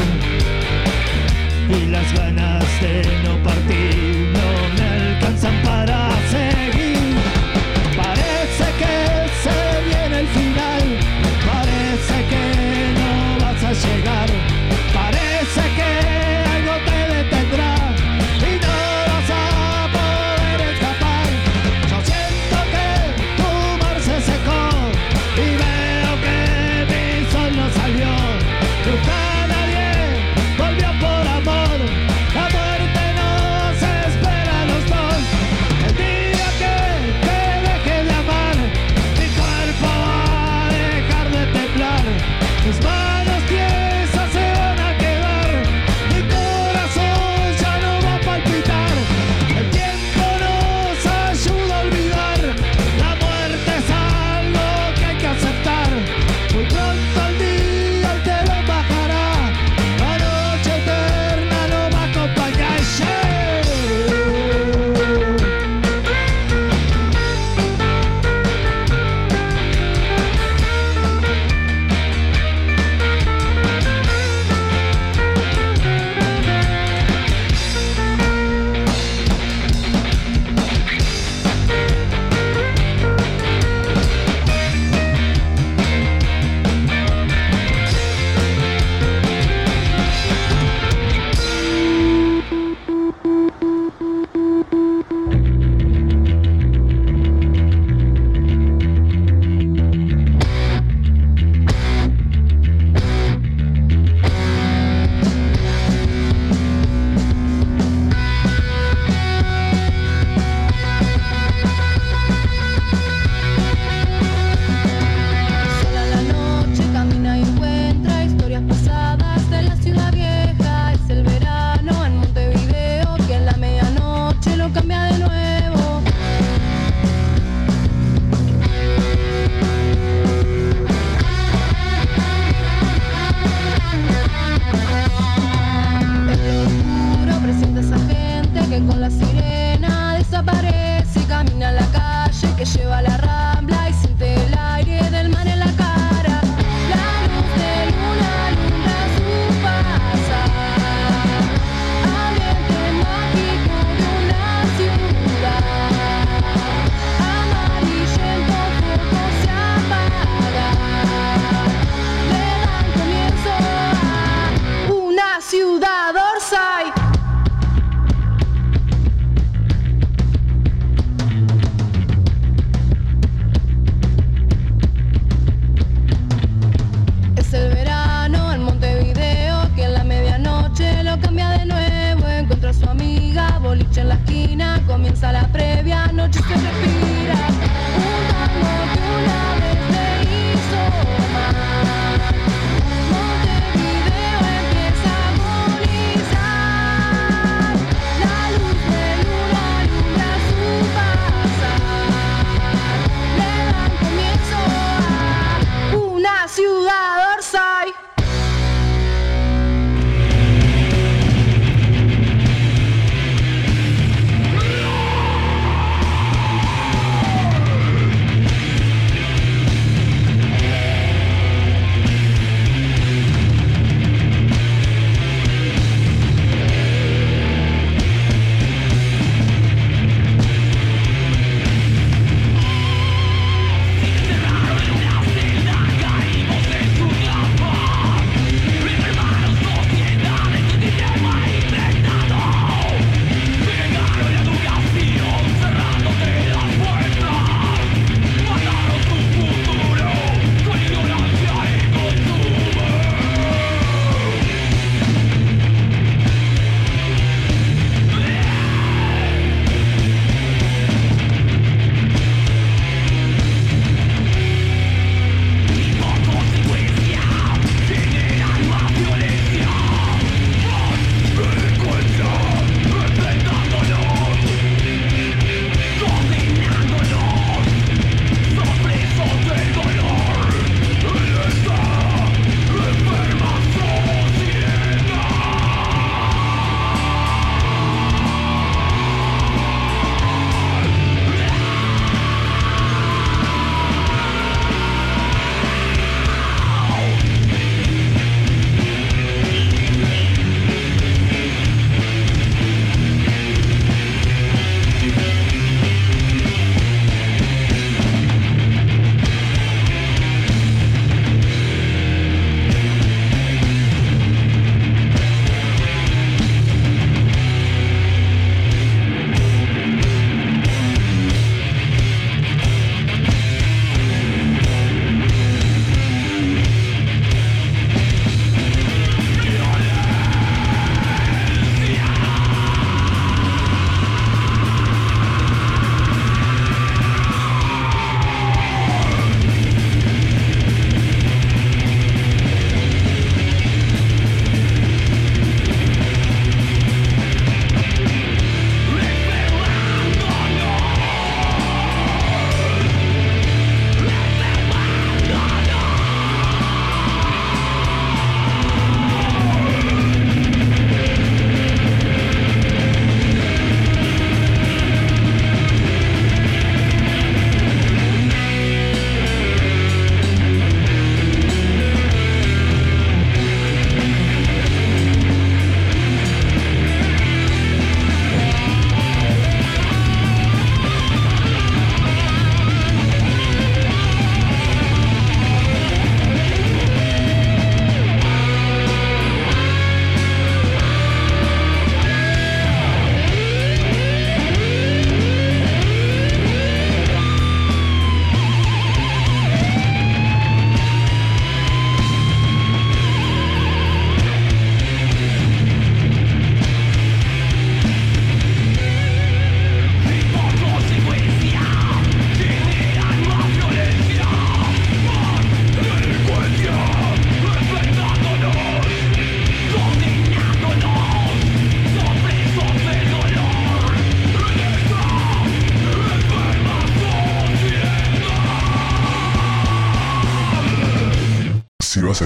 y 1.69 1.85
las 1.91 2.13
ganas 2.13 2.65
de 2.81 3.03
no 3.23 3.43
partir 3.43 4.33
no 4.33 4.49
me 4.75 5.15
alcanzan 5.15 5.61
para 5.63 6.09
seguir. 6.31 6.96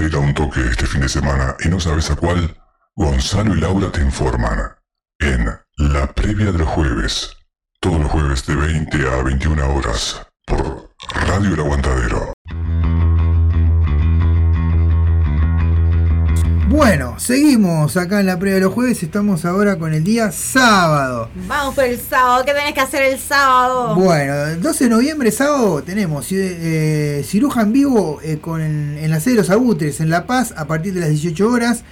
Vas 0.00 0.14
a 0.14 0.18
un 0.18 0.32
toque 0.32 0.60
este 0.70 0.86
fin 0.86 1.02
de 1.02 1.08
semana 1.08 1.54
y 1.62 1.68
no 1.68 1.78
sabes 1.78 2.10
a 2.10 2.16
cuál, 2.16 2.56
Gonzalo 2.96 3.54
y 3.54 3.60
Laura 3.60 3.90
te 3.90 4.00
informan 4.00 4.74
en 5.18 5.44
la 5.76 6.06
previa 6.06 6.50
de 6.50 6.58
los 6.58 6.68
jueves, 6.68 7.36
todos 7.80 8.00
los 8.00 8.10
jueves 8.10 8.46
de 8.46 8.54
20 8.54 9.08
a 9.08 9.22
21 9.22 9.74
horas 9.74 10.26
por 10.46 10.94
Radio 11.26 11.54
El 11.54 11.60
Aguantadero. 11.60 12.32
Bueno, 16.72 17.18
seguimos 17.18 17.98
acá 17.98 18.20
en 18.20 18.26
la 18.26 18.38
previa 18.38 18.54
de 18.54 18.60
los 18.62 18.72
jueves. 18.72 19.02
Estamos 19.02 19.44
ahora 19.44 19.76
con 19.78 19.92
el 19.92 20.02
día 20.02 20.32
sábado. 20.32 21.28
Vamos 21.46 21.74
por 21.74 21.84
el 21.84 22.00
sábado. 22.00 22.44
¿Qué 22.46 22.54
tenés 22.54 22.72
que 22.72 22.80
hacer 22.80 23.02
el 23.02 23.18
sábado? 23.18 23.94
Bueno, 23.94 24.34
el 24.46 24.62
12 24.62 24.84
de 24.84 24.90
noviembre, 24.90 25.30
sábado, 25.30 25.82
tenemos 25.82 26.26
eh, 26.32 27.22
ciruja 27.26 27.60
en 27.60 27.72
vivo 27.74 28.20
eh, 28.24 28.38
con 28.40 28.62
el- 28.62 28.96
en 28.96 29.10
la 29.10 29.20
sede 29.20 29.34
de 29.34 29.40
los 29.40 29.50
Abutres 29.50 30.00
en 30.00 30.08
La 30.08 30.26
Paz 30.26 30.54
a 30.56 30.66
partir 30.66 30.94
de 30.94 31.00
las 31.00 31.10
18 31.10 31.46
horas. 31.48 31.84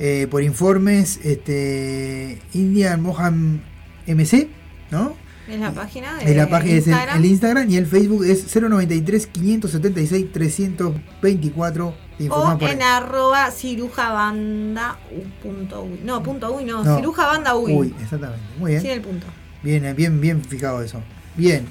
eh, 0.00 0.28
por 0.30 0.44
informes, 0.44 1.18
este, 1.24 2.40
Indian 2.54 3.02
Mohan 3.02 3.64
MC, 4.06 4.48
¿no? 4.92 5.14
Es 5.48 5.58
la 5.58 5.72
página 5.72 6.14
de 6.18 6.30
Es 6.30 6.36
la 6.36 6.48
página, 6.48 6.74
es 6.76 6.86
el- 6.86 6.92
Instagram. 6.92 7.16
el 7.18 7.24
Instagram 7.24 7.70
y 7.70 7.76
el 7.78 7.86
Facebook 7.86 8.24
es 8.24 8.44
093 8.54 9.26
576 9.26 10.26
324. 10.32 11.94
O 12.30 12.58
en 12.60 12.82
ahí. 12.82 12.88
arroba 12.88 13.50
cirujabanda 13.50 14.98
punto 15.42 15.82
uy. 15.82 16.00
No, 16.04 16.22
punto 16.22 16.52
uy, 16.52 16.64
no, 16.64 16.82
No. 16.82 16.96
cirujabanda 16.96 17.54
uy. 17.54 17.72
Uy, 17.72 17.94
exactamente. 18.02 18.42
Muy 18.58 18.72
bien. 18.72 18.82
Sin 18.82 18.90
el 18.90 19.00
punto. 19.02 19.26
Bien, 19.62 19.94
bien, 19.96 20.20
bien 20.20 20.44
fijado 20.44 20.82
eso. 20.82 21.00
Bien. 21.36 21.66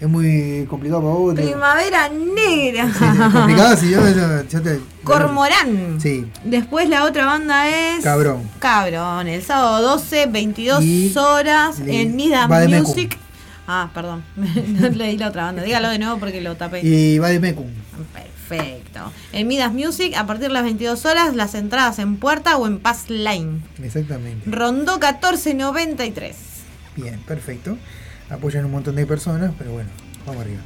Es 0.00 0.08
muy 0.08 0.64
complicado 0.70 1.02
para 1.02 1.12
vos. 1.14 1.34
Primavera 1.34 2.08
negra. 2.08 2.90
Sí, 2.90 3.04
es 3.04 3.32
complicado 3.32 3.76
si 3.76 3.90
yo, 3.90 4.00
yo- 4.08 4.42
yo 4.48 4.62
te. 4.62 4.80
Cormorán. 5.04 5.98
Sí, 6.00 6.24
Después 6.44 6.88
la 6.88 7.04
otra 7.04 7.26
banda 7.26 7.68
es. 7.68 8.02
cabrón. 8.02 8.48
Cabrón. 8.60 9.28
El 9.28 9.42
sábado 9.42 9.82
12, 9.82 10.24
22 10.26 10.82
Y 10.82 11.12
horas 11.18 11.80
en 11.80 12.16
Mecum. 12.16 12.88
Music. 12.88 13.18
Ah, 13.66 13.90
perdón. 13.92 14.24
no 14.36 14.88
leí 14.88 15.18
la 15.18 15.28
otra 15.28 15.44
banda. 15.44 15.62
Dígalo 15.62 15.90
de 15.90 15.98
nuevo 15.98 16.18
porque 16.18 16.40
lo 16.40 16.56
tapé. 16.56 16.80
Y 16.82 17.18
va 17.18 17.28
de 17.28 17.38
Mecum. 17.40 17.66
Perfecto. 18.58 19.12
En 19.32 19.48
Midas 19.48 19.72
Music, 19.72 20.14
a 20.16 20.26
partir 20.26 20.48
de 20.48 20.54
las 20.54 20.64
22 20.64 21.04
horas, 21.06 21.34
las 21.36 21.54
entradas 21.54 21.98
en 21.98 22.16
puerta 22.16 22.56
o 22.56 22.66
en 22.66 22.78
Pass 22.80 23.08
Line. 23.08 23.60
Exactamente. 23.82 24.50
Rondó 24.50 24.98
1493. 24.98 26.36
Bien, 26.96 27.18
perfecto. 27.20 27.76
Apoyan 28.28 28.64
un 28.64 28.72
montón 28.72 28.96
de 28.96 29.06
personas, 29.06 29.52
pero 29.58 29.72
bueno, 29.72 29.88
vamos 30.26 30.42
arriba. 30.42 30.60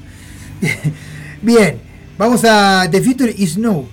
Bien, 1.42 1.78
vamos 2.18 2.42
a 2.44 2.88
The 2.90 3.00
Future 3.02 3.34
is 3.36 3.58
Now. 3.58 3.88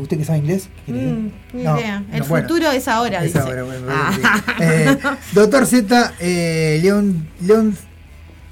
¿Usted 0.00 0.18
que 0.18 0.24
sabe 0.24 0.38
inglés? 0.38 0.68
¿Qué 0.86 0.92
quiere 0.92 1.08
Mm, 1.12 1.32
ni 1.52 1.62
No, 1.62 1.78
idea. 1.78 2.04
El 2.12 2.20
no, 2.20 2.24
bueno. 2.26 2.48
futuro 2.48 2.70
es 2.70 2.88
ahora, 2.88 3.18
Es 3.24 3.32
dice. 3.32 3.38
ahora, 3.40 3.62
bueno, 3.64 3.86
Ah. 3.90 4.42
Eh, 4.60 4.96
Doctor 5.32 5.66
Z, 5.66 6.14
eh, 6.20 6.78
León, 6.82 7.28
León, 7.42 7.76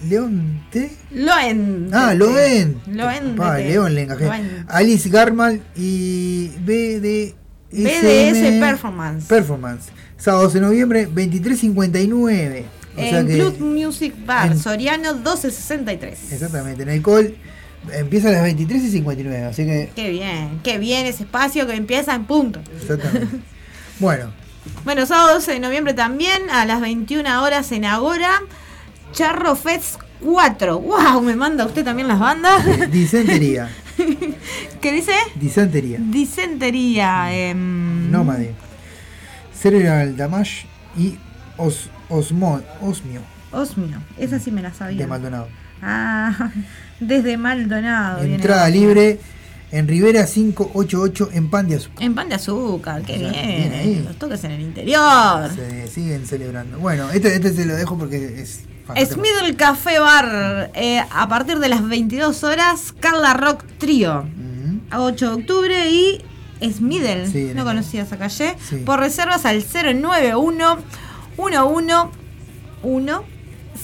León 0.09 0.63
T. 0.71 0.91
Loen. 1.11 1.89
Ah, 1.93 2.13
Loen. 2.15 2.81
Loen. 2.87 3.35
Pa, 3.37 3.59
León 3.59 3.95
le 3.95 4.03
encajé. 4.03 4.31
Alice 4.69 5.09
Garmal 5.09 5.63
y 5.75 6.49
BD. 6.61 7.35
BDS 7.73 8.61
Performance. 8.61 9.27
Performance. 9.27 9.87
Sábado 10.17 10.45
12 10.45 10.61
de 10.61 10.65
noviembre, 10.67 11.09
23.59. 11.09 12.65
O 12.97 13.01
sea 13.01 13.21
en 13.21 13.27
que- 13.27 13.35
Club 13.35 13.61
Music 13.61 14.15
Bar, 14.25 14.53
en- 14.53 14.59
Soriano 14.59 15.13
1263. 15.15 16.33
Exactamente, 16.33 16.83
en 16.85 16.89
el 16.89 17.03
call 17.03 17.35
empieza 17.93 18.29
a 18.29 18.33
las 18.33 18.43
23 18.43 18.83
y 18.85 18.91
59, 18.91 19.45
así 19.45 19.65
que. 19.67 19.91
Qué 19.95 20.11
bien, 20.11 20.61
qué 20.63 20.79
bien 20.79 21.07
ese 21.07 21.25
espacio 21.25 21.67
que 21.67 21.75
empieza 21.75 22.15
en 22.15 22.25
punto. 22.25 22.61
Exactamente. 22.81 23.37
bueno, 24.01 24.33
Bueno, 24.85 25.05
sábado 25.07 25.35
12 25.35 25.53
de 25.53 25.61
noviembre 25.61 25.93
también, 25.95 26.49
a 26.51 26.65
las 26.65 26.81
21 26.81 27.43
horas 27.43 27.71
en 27.73 27.85
Agora, 27.85 28.41
Charro 29.17 29.57
Fest 29.57 29.97
4. 30.23 30.79
¡Wow! 30.79 31.23
Me 31.23 31.35
manda 31.35 31.65
usted 31.65 31.83
también 31.83 32.07
las 32.07 32.19
bandas. 32.21 32.63
disentería. 32.93 33.71
¿Qué 34.83 34.93
dice? 34.93 35.13
Disentería. 35.37 35.99
Disentería. 36.01 37.33
em, 37.35 38.11
Nómade. 38.11 38.55
Cerebral 39.59 40.19
Damage 40.19 40.67
y 40.99 41.17
os, 41.57 41.89
Osmo, 42.11 42.61
Osmio 42.83 43.23
Osmio, 43.53 44.03
esa 44.19 44.39
sí 44.39 44.51
me 44.51 44.61
la 44.61 44.75
sabía. 44.75 44.99
de 44.99 45.07
Maldonado. 45.07 45.49
Ah, 45.81 46.51
desde 47.01 47.39
Maldonado. 47.39 48.23
Entrada 48.23 48.69
libre 48.69 49.19
en 49.73 49.89
Rivera 49.89 50.27
588 50.27 51.31
en 51.33 51.49
Pan 51.49 51.69
de 51.69 51.77
Azúcar. 51.77 52.03
En 52.03 52.15
pan 52.15 52.29
de 52.29 52.35
azúcar, 52.35 53.03
qué 53.03 53.17
bien. 53.17 53.33
bien. 53.33 54.05
Los 54.05 54.17
toques 54.19 54.45
en 54.45 54.51
el 54.53 54.61
interior. 54.61 55.51
Se 55.55 55.89
siguen 55.89 56.27
celebrando. 56.27 56.79
Bueno, 56.79 57.11
este, 57.11 57.35
este 57.35 57.53
se 57.55 57.65
lo 57.65 57.75
dejo 57.77 57.97
porque 57.97 58.43
es. 58.43 58.61
Smithel 58.95 59.57
Café 59.57 59.99
Bar, 59.99 60.71
eh, 60.75 61.03
a 61.11 61.29
partir 61.29 61.59
de 61.59 61.69
las 61.69 61.87
22 61.87 62.45
horas, 62.45 62.95
Carla 63.01 63.35
Rock 63.35 63.65
Trio. 63.79 64.21
Ujú. 64.21 64.81
A 64.91 65.03
8 65.03 65.27
de 65.29 65.35
octubre 65.43 65.91
y 65.91 66.21
Smithel, 66.71 67.31
Sí, 67.31 67.53
no 67.55 67.65
conocía 67.65 68.03
esa 68.03 68.17
calle. 68.17 68.57
Sí. 68.69 68.77
Por 68.77 69.01
reservas 69.01 69.45
al 69.45 69.63
091 69.63 70.79
111 71.37 72.17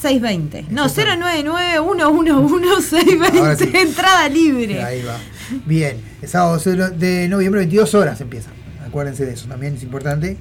620. 0.00 0.66
No, 0.70 0.88
099 0.88 1.80
111 1.80 2.82
620. 2.88 3.38
Ahora 3.38 3.56
sí. 3.56 3.70
Entrada 3.74 4.28
libre. 4.28 4.82
Ahí 4.82 5.02
va. 5.02 5.16
Bien, 5.66 6.00
el 6.22 6.28
sábado 6.28 6.58
0 6.58 6.90
de 6.90 7.28
noviembre, 7.28 7.60
22 7.60 7.94
horas 7.94 8.20
empieza. 8.20 8.50
Acuérdense 8.86 9.26
de 9.26 9.32
eso, 9.34 9.48
también 9.48 9.74
es 9.74 9.82
importante. 9.82 10.36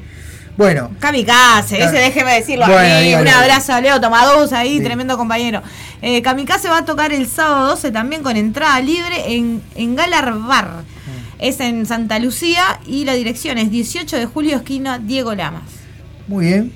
Bueno, 0.57 0.91
Kamikaze, 0.99 1.81
ese 1.83 1.95
déjeme 1.97 2.33
decirlo 2.35 2.67
Bueno. 2.67 3.21
Un 3.21 3.27
abrazo 3.27 3.73
a 3.73 3.81
Leo 3.81 3.99
Tomadous 4.01 4.51
ahí, 4.53 4.77
Sí. 4.77 4.83
tremendo 4.83 5.17
compañero. 5.17 5.61
Eh, 6.01 6.21
Kamikaze 6.21 6.67
va 6.69 6.79
a 6.79 6.85
tocar 6.85 7.11
el 7.13 7.27
sábado 7.27 7.67
12 7.67 7.91
también 7.91 8.21
con 8.21 8.35
entrada 8.37 8.79
libre 8.81 9.33
en, 9.35 9.61
en 9.75 9.95
Galar 9.95 10.37
Bar. 10.39 10.67
Mm. 10.67 11.35
Es 11.39 11.59
en 11.61 11.85
Santa 11.85 12.19
Lucía 12.19 12.79
y 12.85 13.05
la 13.05 13.13
dirección 13.13 13.57
es 13.57 13.71
18 13.71 14.17
de 14.17 14.25
julio, 14.25 14.57
esquina 14.57 14.99
Diego 14.99 15.33
Lamas. 15.35 15.63
muy 16.27 16.45
bien. 16.47 16.71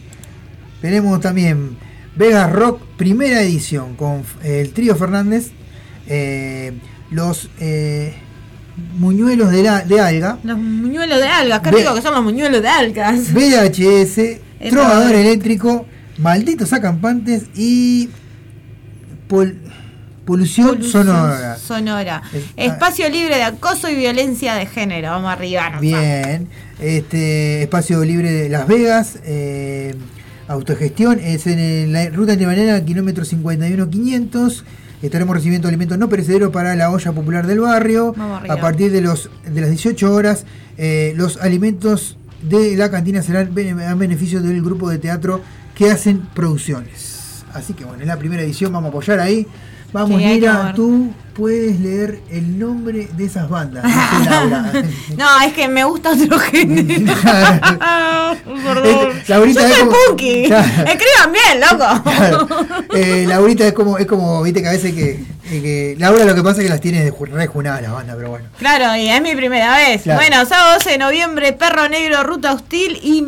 Tenemos 0.81 1.19
también 1.19 1.77
Vegas 2.15 2.51
Rock, 2.51 2.81
primera 2.97 3.41
edición, 3.41 3.95
con 3.95 4.23
el 4.43 4.71
trío 4.73 4.95
Fernández, 4.95 5.51
eh, 6.07 6.73
los 7.09 7.49
eh, 7.59 8.15
muñuelos 8.97 9.51
de, 9.51 9.63
la, 9.63 9.81
de 9.81 9.99
alga, 9.99 10.38
Los 10.43 10.57
muñuelos 10.57 11.19
de 11.19 11.27
algas, 11.27 11.61
qué 11.61 11.71
rico 11.71 11.93
que 11.95 12.01
son 12.01 12.13
los 12.13 12.23
muñuelos 12.23 12.61
de 12.61 12.67
algas. 12.67 13.19
VHS, 13.33 14.69
Trovador 14.69 15.15
Eléctrico, 15.15 15.85
Malditos 16.17 16.73
Acampantes 16.73 17.43
y 17.55 18.09
pol- 19.27 19.57
Polución, 20.25 20.69
Polución 20.77 21.05
Sonora. 21.05 21.57
Sonora. 21.57 22.21
Es- 22.33 22.43
Espacio 22.71 23.07
libre 23.09 23.35
de 23.35 23.43
acoso 23.43 23.89
y 23.89 23.95
violencia 23.95 24.55
de 24.55 24.65
género. 24.65 25.09
Vamos 25.11 25.31
arriba. 25.31 25.77
Bien, 25.79 26.47
este 26.79 27.61
espacio 27.63 28.03
libre 28.03 28.31
de 28.31 28.49
Las 28.49 28.67
Vegas, 28.67 29.19
eh, 29.23 29.93
autogestión, 30.47 31.19
es 31.19 31.45
en 31.45 31.59
el- 31.59 31.93
la 31.93 32.09
ruta 32.09 32.33
interbanera 32.33 32.83
kilómetro 32.83 33.23
51-500. 33.23 34.63
Estaremos 35.01 35.36
recibiendo 35.36 35.67
alimentos 35.67 35.97
no 35.97 36.10
perecederos 36.10 36.51
para 36.51 36.75
la 36.75 36.89
olla 36.89 37.12
popular 37.12 37.47
del 37.47 37.60
barrio. 37.60 38.13
Vamos. 38.17 38.49
A 38.49 38.58
partir 38.58 38.91
de, 38.91 39.01
los, 39.01 39.29
de 39.45 39.62
las 39.62 39.69
18 39.69 40.13
horas, 40.13 40.45
eh, 40.77 41.13
los 41.15 41.38
alimentos 41.38 42.17
de 42.41 42.75
la 42.75 42.89
cantina 42.91 43.21
serán 43.21 43.53
a 43.88 43.95
beneficio 43.95 44.41
del 44.41 44.62
grupo 44.62 44.89
de 44.89 44.97
teatro 44.97 45.41
que 45.75 45.91
hacen 45.91 46.21
producciones. 46.34 47.43
Así 47.53 47.73
que 47.73 47.86
bueno, 47.86 48.01
en 48.01 48.08
la 48.08 48.17
primera 48.17 48.43
edición 48.43 48.73
vamos 48.73 48.88
a 48.88 48.89
apoyar 48.89 49.19
ahí. 49.19 49.47
Vamos, 49.95 50.21
ver. 50.21 50.73
tú 50.75 51.13
puedes 51.34 51.79
leer 51.79 52.19
el 52.29 52.60
nombre 52.60 53.08
de 53.15 53.25
esas 53.25 53.49
bandas. 53.49 53.84
No, 55.17 55.41
es 55.45 55.53
que 55.53 55.67
me 55.69 55.84
gusta 55.86 56.12
otro 56.12 56.38
género. 56.39 57.13
Perdón. 58.63 59.10
Laurita 59.27 59.62
Yo 59.62 59.67
es 59.67 59.73
soy 59.73 59.79
como- 59.88 59.97
punky. 60.08 60.43
Claro. 60.47 60.67
Escriban 60.88 61.31
bien, 61.31 61.62
loco. 61.62 62.03
Claro. 62.03 62.47
Eh, 62.93 63.25
Laurita 63.27 63.67
es 63.67 63.73
como, 63.73 63.97
es 63.97 64.05
como, 64.05 64.41
viste 64.43 64.62
que 64.62 64.67
a 64.67 64.71
veces 64.71 64.93
que, 64.93 65.12
eh, 65.12 65.62
que 65.62 65.95
Laura 65.97 66.25
lo 66.25 66.36
que 66.36 66.41
pasa 66.43 66.58
es 66.62 66.63
que 66.65 66.69
las 66.69 66.81
tiene 66.81 67.12
rejunadas 67.31 67.81
las 67.81 67.91
bandas, 67.91 68.15
pero 68.15 68.29
bueno. 68.29 68.47
Claro, 68.58 68.95
y 68.95 69.08
es 69.10 69.21
mi 69.21 69.36
primera 69.36 69.75
vez. 69.77 70.01
Claro. 70.03 70.19
Bueno, 70.19 70.45
sábado 70.45 70.73
12 70.75 70.89
de 70.91 70.97
noviembre, 70.97 71.53
Perro 71.53 71.88
Negro, 71.89 72.23
Ruta 72.23 72.53
Hostil 72.53 72.99
y... 73.01 73.21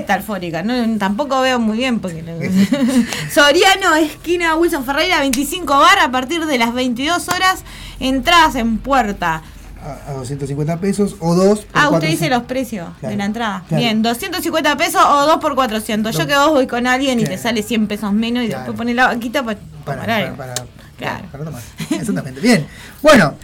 Metalfórica. 0.00 0.62
Metalfórica. 0.62 0.62
No, 0.62 0.98
tampoco 0.98 1.40
veo 1.40 1.58
muy 1.58 1.78
bien 1.78 2.00
porque... 2.00 2.22
Soriano, 3.32 3.94
esquina 3.96 4.56
Wilson 4.56 4.84
Ferreira, 4.84 5.20
25 5.20 5.72
bar, 5.78 5.98
a 5.98 6.10
partir 6.10 6.44
de 6.46 6.58
las 6.58 6.72
22 6.74 7.28
horas, 7.28 7.62
entradas 8.00 8.54
en 8.56 8.78
puerta. 8.78 9.42
A, 9.84 10.10
a 10.10 10.14
250 10.14 10.76
pesos 10.78 11.16
o 11.18 11.34
dos. 11.34 11.60
por 11.60 11.68
Ah, 11.74 11.86
usted 11.90 12.08
400. 12.08 12.10
dice 12.10 12.30
los 12.30 12.42
precios 12.44 12.88
Claro, 13.00 13.10
de 13.12 13.16
la 13.16 13.24
entrada. 13.24 13.64
claro. 13.66 13.82
Bien, 13.82 14.00
250 14.02 14.76
pesos 14.76 15.02
o 15.04 15.26
2 15.26 15.38
por 15.38 15.54
400. 15.56 16.16
Yo 16.16 16.26
que 16.26 16.36
vos 16.36 16.50
voy 16.50 16.66
con 16.68 16.86
alguien 16.86 17.18
y 17.18 17.24
te 17.24 17.36
sale 17.36 17.62
100 17.64 17.88
pesos 17.88 18.12
menos 18.12 18.44
y 18.44 18.48
después 18.48 18.76
pones 18.76 18.94
la 18.94 19.06
vaquita 19.08 19.42
para, 19.42 19.58
Para, 19.84 20.00
parar. 20.00 20.36
para, 20.36 20.54
para, 20.54 20.66
Claro. 20.96 21.24
para 21.32 21.44
tomar. 21.44 21.62
Exactamente. 21.90 22.40
Bien. 22.40 22.64
Bueno, 23.02 23.34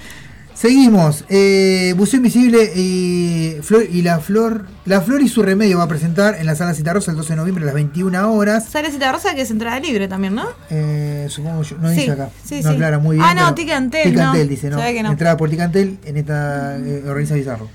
Seguimos. 0.59 1.25
Eh, 1.29 1.95
Buceo 1.97 2.17
Invisible 2.17 2.73
y, 2.75 3.59
Flor, 3.63 3.85
y 3.93 4.03
la 4.03 4.19
Flor. 4.19 4.65
La 4.87 5.01
Flor 5.01 5.23
y 5.23 5.29
su 5.29 5.41
remedio 5.41 5.79
va 5.79 5.85
a 5.85 5.89
presentar 5.89 6.35
en 6.35 6.47
la 6.47 6.57
sala 6.57 6.75
Cita 6.75 6.93
Rosa 6.93 7.13
el 7.13 7.17
12 7.17 7.29
de 7.29 7.37
noviembre 7.37 7.63
a 7.63 7.67
las 7.67 7.75
21 7.77 8.33
horas. 8.33 8.65
Sale 8.69 8.91
Cita 8.91 9.13
Rosa 9.13 9.37
que 9.37 9.43
es 9.43 9.51
entrada 9.53 9.79
libre 9.79 10.09
también, 10.09 10.35
¿no? 10.35 10.49
Eh, 10.69 11.27
supongo 11.31 11.63
yo. 11.63 11.79
No 11.79 11.91
Sí, 11.91 11.95
dice 12.01 12.11
acá. 12.11 12.31
sí, 12.45 12.57
no 12.57 12.71
sí. 12.71 12.75
aclara 12.75 12.99
muy 12.99 13.15
bien. 13.19 13.29
Ah, 13.29 13.35
no, 13.35 13.55
Ticantel, 13.55 14.11
Ticantel 14.11 14.43
no. 14.43 14.49
dice, 14.51 14.69
¿no? 14.69 14.79
Que 14.79 15.01
no. 15.01 15.13
Entrada 15.13 15.37
por 15.37 15.49
Ticantel 15.49 16.01
en 16.05 16.17
esta 16.17 16.77
eh, 16.77 17.05
organiza 17.07 17.37
Bizarro. 17.37 17.69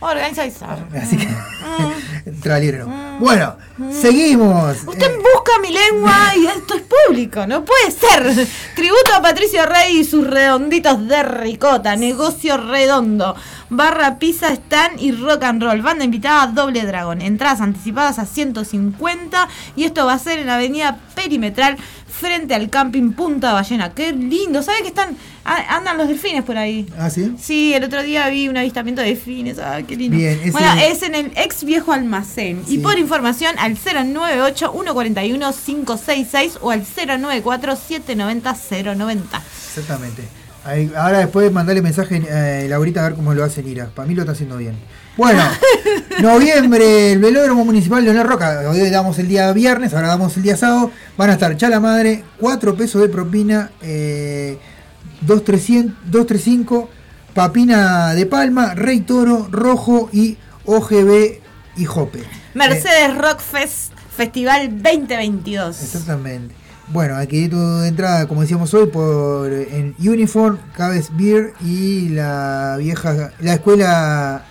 Organiza 0.00 0.44
Bizarro. 0.44 0.86
Así 1.00 1.16
que. 1.16 1.26
Mm. 1.26 2.26
entrada 2.26 2.58
libre 2.60 2.78
no. 2.78 3.18
Bueno, 3.20 3.56
seguimos. 3.92 4.78
Usted 4.86 5.10
Eh, 5.10 5.18
busca 5.18 5.52
mi 5.60 5.70
lengua 5.72 6.32
y 6.36 6.46
esto 6.46 6.74
es 6.74 6.82
público, 6.82 7.46
no 7.46 7.64
puede 7.64 7.90
ser. 7.90 8.46
Tributo 8.74 9.14
a 9.14 9.20
Patricio 9.20 9.66
Rey 9.66 9.98
y 9.98 10.04
sus 10.04 10.26
redonditos 10.26 11.06
de 11.06 11.22
ricota, 11.22 11.96
negocio 11.96 12.56
redondo, 12.56 13.36
barra 13.68 14.18
pizza 14.18 14.48
stand 14.48 15.00
y 15.00 15.12
rock 15.12 15.44
and 15.44 15.62
roll. 15.62 15.82
Banda 15.82 16.04
invitada 16.04 16.46
Doble 16.46 16.86
Dragón, 16.86 17.20
entradas 17.20 17.60
anticipadas 17.60 18.18
a 18.18 18.24
150 18.24 19.48
y 19.76 19.84
esto 19.84 20.06
va 20.06 20.14
a 20.14 20.18
ser 20.18 20.38
en 20.38 20.46
la 20.46 20.54
avenida 20.54 20.98
perimetral 21.14 21.76
frente 22.08 22.54
al 22.54 22.70
camping 22.70 23.12
Punta 23.12 23.52
Ballena. 23.52 23.90
Qué 23.92 24.12
lindo, 24.12 24.62
¿sabe 24.62 24.80
que 24.80 24.88
están 24.88 25.16
a- 25.44 25.76
andan 25.76 25.96
los 25.98 26.08
delfines 26.08 26.42
por 26.44 26.56
ahí? 26.58 26.86
Ah, 26.98 27.10
sí. 27.10 27.34
Sí, 27.40 27.72
el 27.74 27.84
otro 27.84 28.02
día 28.02 28.28
vi 28.28 28.48
un 28.48 28.56
avistamiento 28.56 29.02
de 29.02 29.08
delfines. 29.08 29.58
Ay, 29.58 29.84
qué 29.84 29.96
lindo. 29.96 30.16
Bien, 30.16 30.38
ese- 30.40 30.50
bueno, 30.52 30.72
es 30.80 31.02
en 31.02 31.14
el 31.14 31.32
ex 31.36 31.64
viejo 31.64 31.92
almacén. 31.92 32.62
Y 32.68 32.78
por 32.78 32.98
información 32.98 33.54
al 33.58 33.76
098-141-566 33.76 36.58
o 36.60 36.70
al 36.70 36.84
094-790-090. 36.84 39.40
Exactamente. 39.68 40.22
Ahí- 40.64 40.92
ahora 40.94 41.20
después 41.20 41.50
mandarle 41.50 41.80
mensaje 41.80 42.16
a 42.30 42.68
Laurita 42.68 43.00
a 43.00 43.04
ver 43.08 43.14
cómo 43.16 43.32
lo 43.32 43.42
hace 43.44 43.62
Nira. 43.62 43.86
Para 43.94 44.06
mí 44.06 44.14
lo 44.14 44.20
está 44.22 44.32
haciendo 44.32 44.58
bien. 44.58 44.74
Bueno, 45.16 45.42
noviembre, 46.20 47.12
el 47.12 47.18
velódromo 47.18 47.64
municipal 47.64 48.04
Leonel 48.04 48.24
Roca. 48.26 48.60
Hoy 48.68 48.90
damos 48.90 49.18
el 49.18 49.26
día 49.28 49.50
viernes, 49.52 49.94
ahora 49.94 50.08
damos 50.08 50.36
el 50.36 50.42
día 50.42 50.56
sábado. 50.58 50.90
Van 51.16 51.30
a 51.30 51.32
estar 51.34 51.56
Chala 51.56 51.80
Madre, 51.80 52.24
4 52.38 52.74
pesos 52.76 53.00
de 53.00 53.08
propina, 53.08 53.70
eh, 53.82 54.58
2.300 54.58 54.79
235, 55.22 56.88
Papina 57.34 58.14
de 58.14 58.26
Palma, 58.26 58.74
Rey 58.74 59.00
Toro, 59.00 59.48
Rojo 59.50 60.08
y 60.12 60.36
OGB 60.64 61.40
y 61.76 61.84
Jope. 61.84 62.24
Mercedes 62.54 63.16
Rock 63.16 63.40
Fest 63.40 63.92
Festival 64.16 64.82
2022. 64.82 65.82
Exactamente. 65.82 66.54
Bueno, 66.88 67.16
aquí 67.16 67.48
tu 67.48 67.82
entrada, 67.82 68.26
como 68.26 68.40
decíamos 68.40 68.74
hoy, 68.74 68.86
por 68.86 69.52
en 69.52 69.94
Uniform, 70.00 70.58
Cabez 70.76 71.08
Beer 71.12 71.52
y 71.60 72.08
la 72.08 72.76
vieja 72.78 73.32
la 73.38 73.54
escuela 73.54 74.44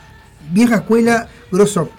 vieja 0.52 0.76
escuela 0.78 1.28
Grosop. 1.52 1.92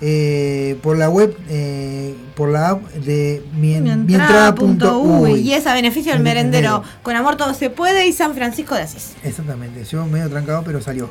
Eh, 0.00 0.78
por 0.82 0.96
la 0.96 1.10
web, 1.10 1.36
eh, 1.48 2.14
por 2.36 2.48
la 2.50 2.68
app 2.70 2.82
de 2.92 3.42
mien- 3.54 4.06
Mientrada.uy 4.06 5.40
y 5.40 5.52
es 5.54 5.66
a 5.66 5.74
beneficio 5.74 6.12
del 6.12 6.18
El 6.18 6.24
merendero. 6.24 6.70
merendero. 6.78 7.02
Con 7.02 7.16
amor 7.16 7.36
todo 7.36 7.52
se 7.54 7.68
puede 7.70 8.06
y 8.06 8.12
San 8.12 8.34
Francisco 8.34 8.74
de 8.76 8.82
Asís. 8.82 9.14
Exactamente, 9.24 9.84
yo 9.84 10.06
medio 10.06 10.28
trancado, 10.30 10.62
pero 10.64 10.80
salió. 10.80 11.10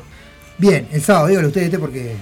Bien, 0.56 0.88
el 0.92 1.02
sábado, 1.02 1.26
dígalo 1.28 1.48
usted 1.48 1.62
este 1.62 1.78
porque 1.78 2.16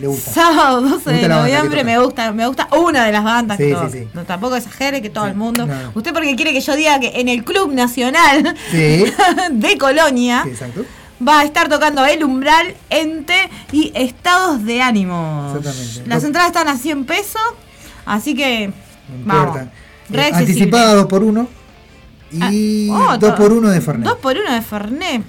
le 0.00 0.06
gusta. 0.06 0.30
Sábado 0.30 0.82
12 0.82 1.10
Me 1.10 1.22
de 1.22 1.28
noviembre 1.28 1.84
me 1.84 1.98
gusta, 1.98 2.30
me 2.32 2.46
gusta 2.46 2.68
una 2.76 3.04
de 3.06 3.12
las 3.12 3.24
bandas 3.24 3.56
Sí, 3.56 3.64
que 3.64 3.76
sí, 3.90 3.98
sí. 4.04 4.08
No, 4.14 4.24
tampoco 4.24 4.56
exagere 4.56 5.00
que 5.02 5.10
todo 5.10 5.26
el 5.26 5.34
mundo. 5.34 5.66
no, 5.66 5.74
no. 5.82 5.92
Usted 5.94 6.12
porque 6.12 6.36
quiere 6.36 6.52
que 6.52 6.60
yo 6.60 6.76
diga 6.76 7.00
que 7.00 7.18
en 7.20 7.28
el 7.28 7.42
Club 7.44 7.72
Nacional 7.72 8.54
de 8.72 9.78
Colonia 9.78 10.42
Sí, 10.44 10.50
exacto. 10.50 10.84
Va 11.26 11.40
a 11.40 11.44
estar 11.44 11.68
tocando 11.68 12.04
El 12.06 12.24
Umbral, 12.24 12.74
Ente 12.88 13.48
y 13.72 13.92
Estados 13.94 14.64
de 14.64 14.82
Ánimo. 14.82 15.52
Exactamente. 15.56 16.08
Las 16.08 16.24
entradas 16.24 16.48
están 16.50 16.68
a 16.68 16.76
100 16.76 17.04
pesos, 17.04 17.42
así 18.06 18.34
que 18.34 18.68
No 19.24 19.34
vamos. 19.34 19.58
Eh, 20.12 20.30
anticipada 20.34 20.94
2 20.94 21.06
por 21.06 21.22
1 21.22 21.48
y 22.32 22.88
Ah, 22.92 23.10
oh, 23.14 23.18
2 23.18 23.34
por 23.34 23.52
1 23.52 23.70
de 23.70 23.80
Fernet. 23.80 24.08
Dos 24.08 24.18
por 24.18 24.36
uno 24.36 24.52
de 24.52 24.62
Fernet. 24.62 25.22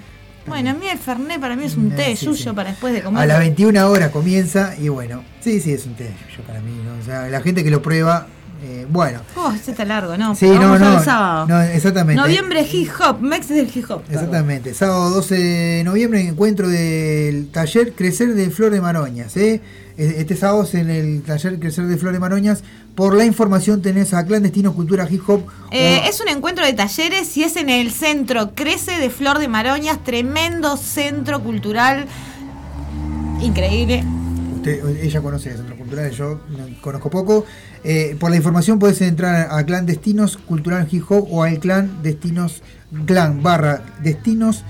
Bueno, 0.48 0.72
a 0.72 0.74
mí 0.74 0.88
el 0.88 0.98
Fernet 0.98 1.40
para 1.40 1.56
mí 1.56 1.66
es 1.66 1.76
un 1.78 1.92
Eh, 1.92 1.96
té 1.96 2.16
sí, 2.16 2.26
suyo 2.26 2.50
sí. 2.52 2.56
para 2.56 2.72
después 2.72 2.94
de 2.94 3.02
comer. 3.04 3.22
A 3.22 3.26
las 3.28 3.40
21 3.40 3.88
horas 3.88 4.10
comienza 4.10 4.74
y 4.80 4.90
bueno, 4.90 5.24
sí, 5.40 5.60
sí, 5.60 5.72
es 5.74 5.86
un 5.86 5.94
té 5.96 6.12
yo 6.36 6.44
para 6.44 6.62
mí, 6.62 6.72
¿no? 6.84 7.00
O 7.00 7.06
sea, 7.06 7.28
la 7.30 7.42
gente 7.42 7.64
que 7.64 7.70
lo 7.70 7.82
prueba, 7.84 8.28
eh, 8.64 8.86
bueno. 8.90 9.22
Oh, 9.36 9.52
este 9.52 9.72
está 9.72 9.86
largo, 9.86 10.16
¿no? 10.18 10.36
Sí, 10.36 10.46
Pero 10.48 10.56
no, 10.62 10.62
vamos 10.72 10.80
no, 10.82 10.98
al 11.00 11.04
sábado. 11.06 11.48
no, 11.48 11.62
exactamente. 11.62 12.22
Noviembre 12.22 12.68
hip 12.72 12.90
hop, 13.00 13.20
Mex 13.20 13.48
del 13.50 13.70
hip 13.74 13.90
hop. 13.90 14.04
Exactamente, 14.10 14.74
sábado 14.74 15.10
12 15.10 15.36
de 15.36 15.84
noviembre 15.84 16.22
encuentro 16.22 16.70
del 16.70 17.48
taller 17.50 17.94
Crecer 17.94 18.34
de 18.36 18.50
Flor 18.52 18.72
de 18.72 18.82
Maroñas. 18.82 19.36
¿eh? 19.38 19.62
Este 19.98 20.36
sábado 20.36 20.64
es 20.64 20.74
en 20.76 20.90
el 20.90 21.22
taller 21.24 21.60
Crecer 21.60 21.86
de 21.86 21.98
Flor 21.98 22.14
de 22.14 22.20
Maroñas. 22.20 22.64
Por 22.96 23.16
la 23.16 23.26
información 23.26 23.82
tenés 23.82 24.14
a 24.14 24.26
Clandestino 24.26 24.74
Cultura 24.74 25.08
Hip 25.10 25.28
Hop. 25.30 25.44
Eh, 25.72 26.02
o- 26.06 26.10
es 26.10 26.20
un 26.22 26.28
encuentro 26.28 26.66
de 26.66 26.74
talleres 26.74 27.36
y 27.38 27.44
es 27.44 27.56
en 27.56 27.70
el 27.70 27.90
centro 27.92 28.54
Crece 28.54 29.00
de 29.00 29.10
Flor 29.10 29.40
de 29.40 29.48
Maroñas, 29.48 30.04
tremendo 30.04 30.76
centro 30.78 31.42
cultural. 31.42 32.06
Increíble. 33.42 34.04
Usted, 34.56 35.04
ella 35.04 35.22
conoce 35.22 35.50
el 35.52 35.58
Centro 35.58 35.76
Cultural, 35.76 36.12
yo 36.12 36.40
no- 36.50 36.82
conozco 36.82 37.10
poco. 37.10 37.46
Eh, 37.84 38.16
por 38.20 38.30
la 38.30 38.38
información 38.38 38.78
puedes 38.78 39.02
entrar 39.02 39.48
a 39.52 39.66
Clan 39.66 39.86
Destinos 39.86 40.38
Cultural 40.38 40.88
Hip 40.92 41.04
Hop 41.10 41.28
o 41.32 41.44
al 41.44 41.60
Clan 41.60 42.04
Destinos, 42.04 42.62
Clan 43.06 43.42
barra 43.42 43.82
Destinos 44.04 44.64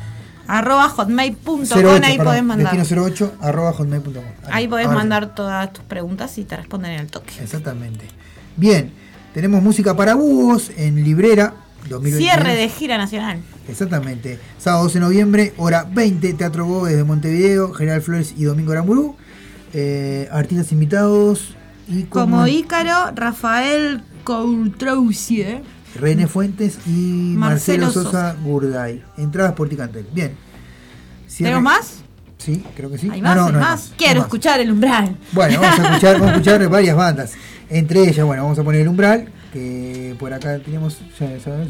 Arroba 0.51 0.89
hotmail.com, 0.89 1.61
08, 1.61 1.77
ahí 2.03 2.17
perdón, 2.17 2.25
podés 2.25 2.43
mandar. 2.43 2.75
Destino 2.75 3.03
08 3.05 3.33
arroba 3.39 3.71
hotmail.com. 3.71 4.23
Ahí 4.51 4.67
podés 4.67 4.87
Ahora 4.87 4.97
sí. 4.97 4.99
mandar 4.99 5.33
todas 5.33 5.71
tus 5.71 5.85
preguntas 5.85 6.37
y 6.37 6.43
te 6.43 6.57
responden 6.57 6.91
en 6.91 6.99
el 6.99 7.07
toque. 7.07 7.33
Exactamente. 7.41 8.05
Bien, 8.57 8.91
tenemos 9.33 9.63
música 9.63 9.95
para 9.95 10.13
búhos 10.15 10.69
en 10.75 11.05
Librera 11.05 11.53
2022. 11.87 12.19
Cierre 12.19 12.55
de 12.55 12.67
gira 12.67 12.97
nacional. 12.97 13.39
Exactamente. 13.69 14.39
Sábado 14.57 14.83
12 14.83 14.95
de 14.95 15.05
noviembre, 15.05 15.53
hora 15.55 15.87
20, 15.89 16.33
Teatro 16.33 16.65
Go 16.65 16.85
desde 16.85 17.05
Montevideo, 17.05 17.71
General 17.71 18.01
Flores 18.01 18.33
y 18.37 18.43
Domingo 18.43 18.73
Aramburú. 18.73 19.15
Eh, 19.73 20.27
artistas 20.33 20.73
invitados 20.73 21.55
como, 22.09 22.47
Ícaro, 22.47 23.11
Rafael 23.15 24.01
Coutrousier. 24.23 25.61
René 25.95 26.25
Fuentes 26.27 26.79
y 26.87 27.33
Marcelo, 27.37 27.85
Marcelo 27.87 27.91
Sosa, 27.91 28.35
Gurday. 28.41 29.03
Entradas 29.17 29.53
por 29.53 29.67
Ticantel. 29.67 30.07
Bien. 30.13 30.31
Cierre- 31.27 31.49
¿Tenemos 31.49 31.63
más? 31.63 31.97
Sí, 32.37 32.63
creo 32.75 32.89
que 32.89 32.97
sí. 32.97 33.09
¿Hay 33.11 33.21
más? 33.21 33.35
no, 33.35 33.45
¿Hay 33.47 33.51
no 33.53 33.59
más? 33.59 33.69
más. 33.69 33.93
Quiero 33.97 34.21
más. 34.21 34.27
escuchar 34.27 34.59
el 34.61 34.71
umbral. 34.71 35.17
Bueno, 35.33 35.59
vamos 35.61 35.79
a 35.79 35.83
escuchar, 35.89 36.13
vamos 36.13 36.27
a 36.27 36.31
escuchar 36.31 36.69
varias 36.69 36.95
bandas. 36.95 37.33
Entre 37.69 38.07
ellas, 38.09 38.25
bueno, 38.25 38.43
vamos 38.43 38.57
a 38.57 38.63
poner 38.63 38.81
el 38.81 38.87
umbral, 38.87 39.29
que 39.53 40.15
por 40.19 40.33
acá 40.33 40.57
ya 40.57 40.79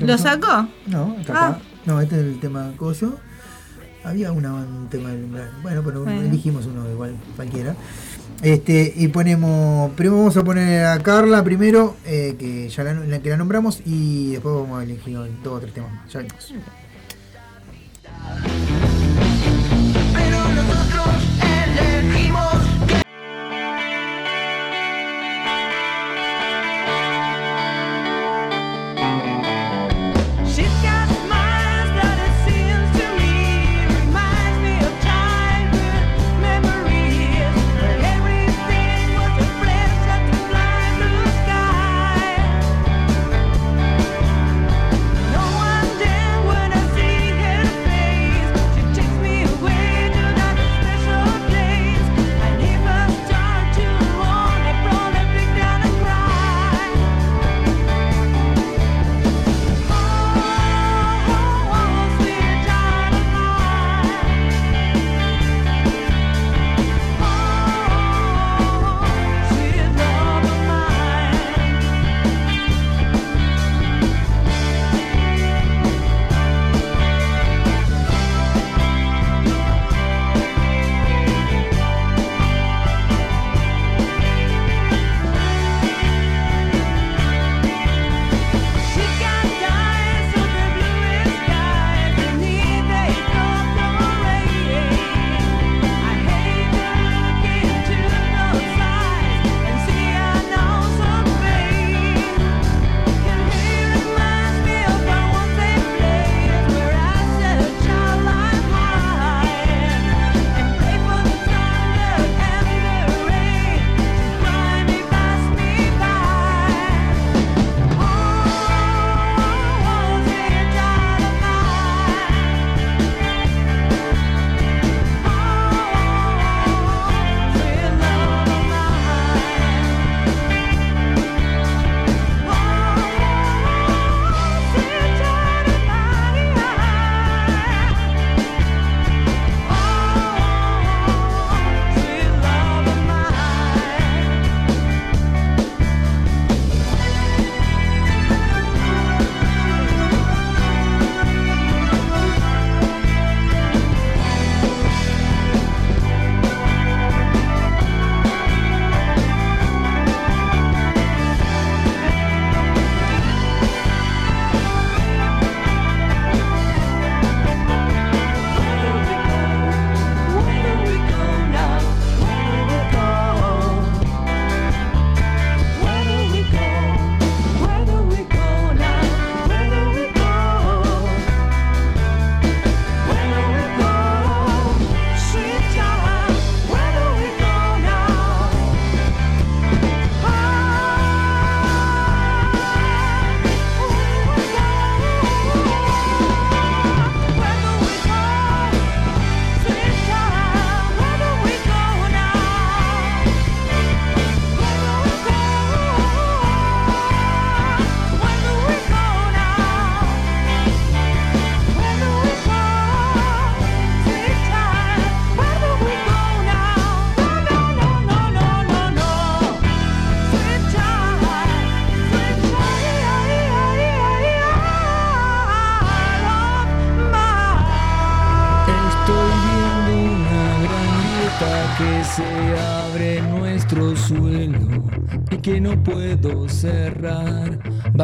¿Lo 0.06 0.18
sacó? 0.18 0.68
No, 0.88 1.16
está 1.20 1.48
Ah. 1.48 1.60
No, 1.86 2.00
este 2.00 2.16
es 2.16 2.22
el 2.22 2.40
tema 2.40 2.72
coso. 2.78 3.20
Había 4.04 4.32
una, 4.32 4.54
un 4.54 4.88
tema 4.90 5.10
del 5.10 5.24
umbral. 5.26 5.50
Bueno, 5.62 5.82
pero 5.84 6.04
Bueno. 6.04 6.22
elegimos 6.22 6.66
uno 6.68 6.90
igual, 6.90 7.16
cualquiera. 7.36 7.76
Este, 8.42 8.94
y 8.96 9.08
ponemos. 9.10 9.92
Primero 9.92 10.18
vamos 10.18 10.38
a 10.38 10.44
poner 10.44 10.86
a 10.86 11.00
Carla 11.00 11.44
primero, 11.44 11.96
eh, 12.06 12.36
que 12.40 12.70
ya 12.70 12.84
la, 12.84 13.20
que 13.20 13.30
la 13.30 13.38
nombramos, 13.38 13.82
y 13.86 14.32
después 14.32 14.56
vamos 14.56 14.82
a 14.82 14.84
elegir 14.84 15.18
dos 15.44 15.54
o 15.54 15.60
tres 15.60 15.74
temas 15.74 15.92
más. 15.94 16.12
Ya 16.12 16.22
nosotros 16.22 16.62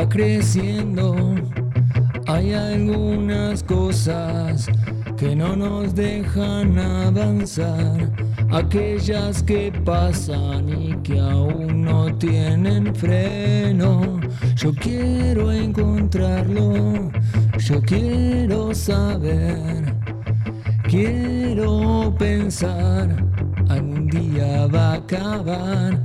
creciendo. 0.09 1.35
Hay 2.27 2.53
algunas 2.53 3.63
cosas 3.63 4.67
que 5.17 5.35
no 5.35 5.55
nos 5.55 5.95
dejan 5.95 6.77
avanzar, 6.77 8.11
aquellas 8.51 9.41
que 9.43 9.71
pasan 9.83 10.69
y 10.69 10.95
que 10.97 11.19
aún 11.19 11.83
no 11.83 12.13
tienen 12.17 12.93
freno. 12.93 14.19
Yo 14.55 14.73
quiero 14.73 15.51
encontrarlo, 15.51 17.11
yo 17.57 17.81
quiero 17.81 18.75
saber, 18.75 19.93
quiero 20.87 22.13
pensar, 22.17 23.07
algún 23.69 24.07
día 24.07 24.67
va 24.67 24.91
a 24.91 24.95
acabar, 24.95 26.03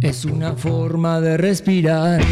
es 0.00 0.24
una 0.24 0.52
forma 0.52 1.20
de 1.20 1.36
respirar. 1.36 2.22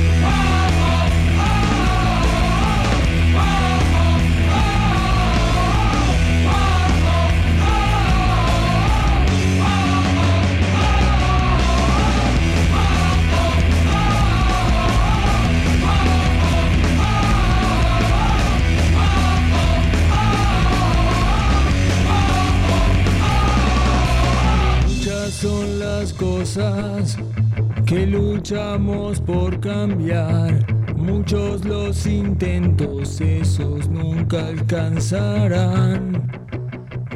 Por 29.27 29.59
cambiar. 29.61 30.65
Muchos 30.97 31.65
los 31.65 32.07
intentos, 32.07 33.21
esos 33.21 33.89
nunca 33.89 34.47
alcanzarán. 34.47 36.31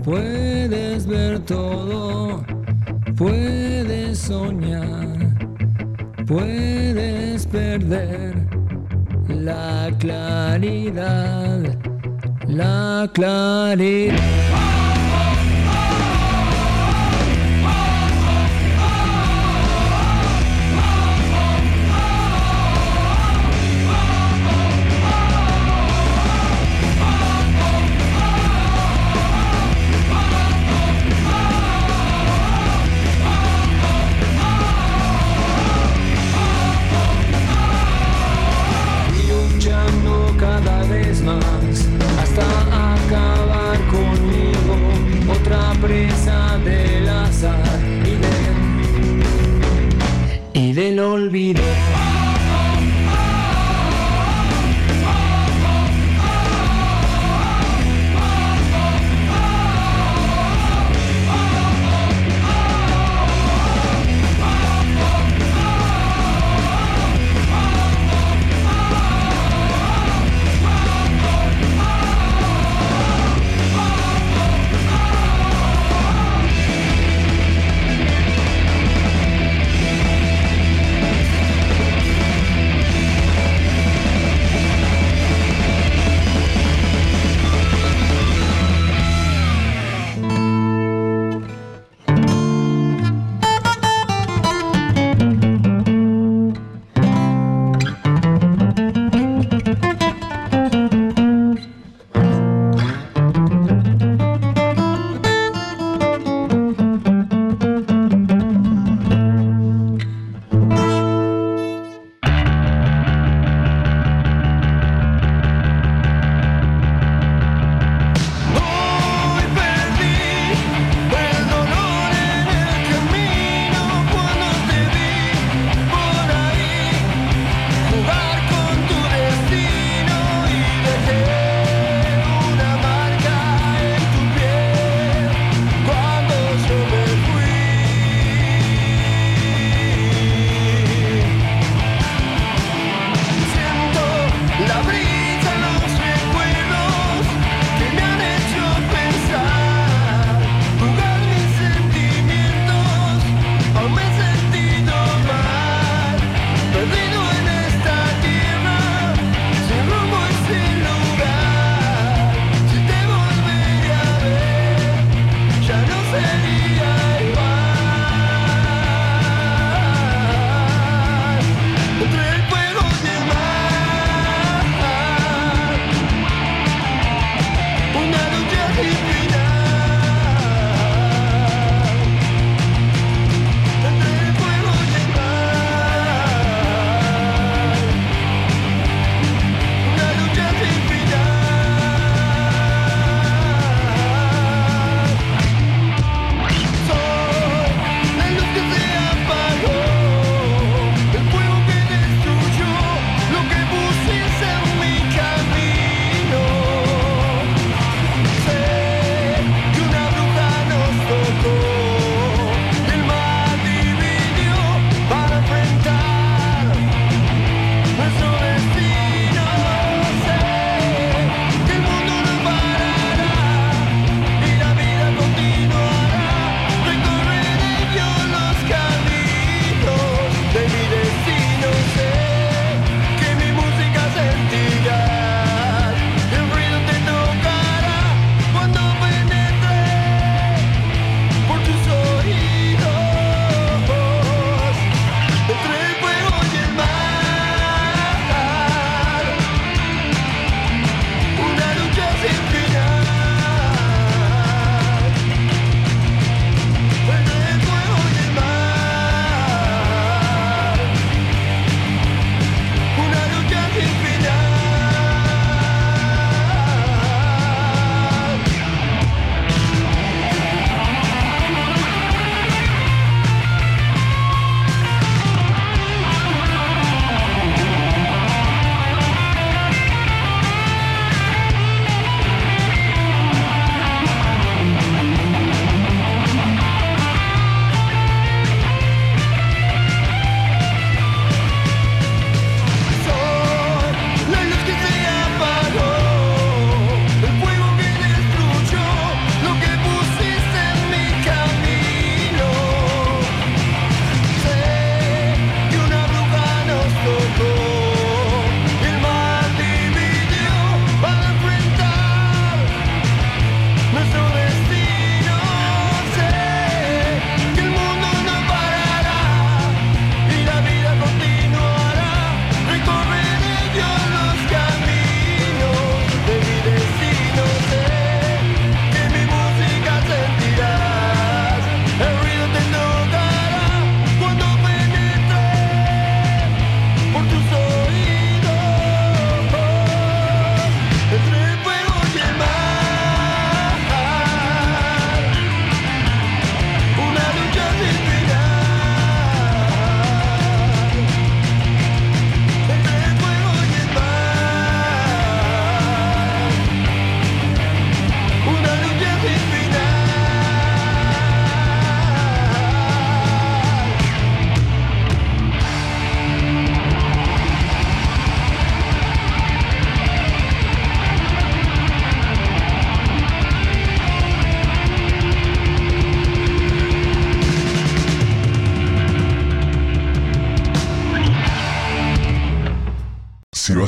Puedes 0.03 1.07
ver 1.07 1.39
todo, 1.41 2.45
puedes 3.17 4.19
soñar, 4.19 5.37
puedes 6.27 7.47
perder 7.47 8.35
la 9.29 9.91
claridad, 9.99 11.79
la 12.49 13.09
claridad. 13.15 14.68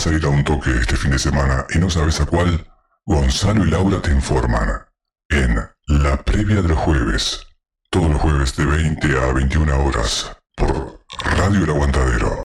Vas 0.01 0.07
a 0.07 0.17
ir 0.17 0.25
a 0.25 0.29
un 0.31 0.43
toque 0.43 0.71
este 0.81 0.97
fin 0.97 1.11
de 1.11 1.19
semana 1.19 1.67
y 1.75 1.79
no 1.79 1.91
sabes 1.91 2.23
a 2.23 2.25
cuál, 2.25 2.67
Gonzalo 3.05 3.67
y 3.67 3.71
Laura 3.71 4.01
te 4.01 4.11
informan. 4.11 4.87
En 5.29 5.57
La 5.89 6.17
Previa 6.17 6.63
de 6.63 6.69
los 6.69 6.79
Jueves. 6.79 7.47
Todos 7.91 8.09
los 8.09 8.19
jueves 8.19 8.57
de 8.57 8.65
20 8.65 9.09
a 9.19 9.31
21 9.35 9.85
horas. 9.85 10.35
Por 10.57 11.05
Radio 11.37 11.65
El 11.65 11.71
Aguantadero. 11.71 12.43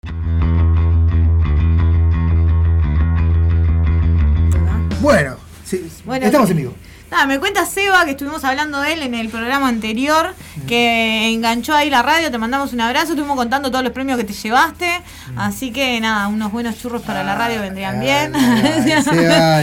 Bueno, 5.00 5.36
sí, 5.64 5.90
Bueno, 6.04 6.26
estamos 6.26 6.46
sí. 6.46 6.52
en 6.52 6.58
vivo. 6.58 6.74
Nada, 7.10 7.26
me 7.26 7.40
cuenta 7.40 7.66
Seba, 7.66 8.04
que 8.04 8.12
estuvimos 8.12 8.44
hablando 8.44 8.80
de 8.80 8.92
él 8.92 9.02
en 9.02 9.14
el 9.14 9.28
programa 9.28 9.68
anterior, 9.68 10.32
que 10.68 11.28
enganchó 11.32 11.74
ahí 11.74 11.90
la 11.90 12.02
radio, 12.02 12.30
te 12.30 12.38
mandamos 12.38 12.72
un 12.72 12.80
abrazo, 12.80 13.12
estuvimos 13.12 13.36
contando 13.36 13.70
todos 13.70 13.82
los 13.82 13.92
premios 13.92 14.16
que 14.16 14.24
te 14.24 14.32
llevaste, 14.32 15.02
así 15.36 15.72
que 15.72 16.00
nada, 16.00 16.28
unos 16.28 16.52
buenos 16.52 16.78
churros 16.78 17.02
para 17.02 17.24
la 17.24 17.34
radio 17.34 17.60
vendrían 17.60 17.98
bien. 18.00 18.32
Seba 19.04 19.62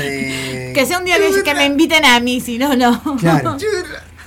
que 0.77 0.85
sea 0.85 0.99
un 0.99 1.05
día 1.05 1.17
que, 1.17 1.41
que 1.41 1.55
me 1.55 1.65
inviten 1.65 2.03
a 2.05 2.19
mí, 2.19 2.41
si 2.41 2.57
no, 2.57 2.75
no. 2.75 3.01
Claro. 3.17 3.57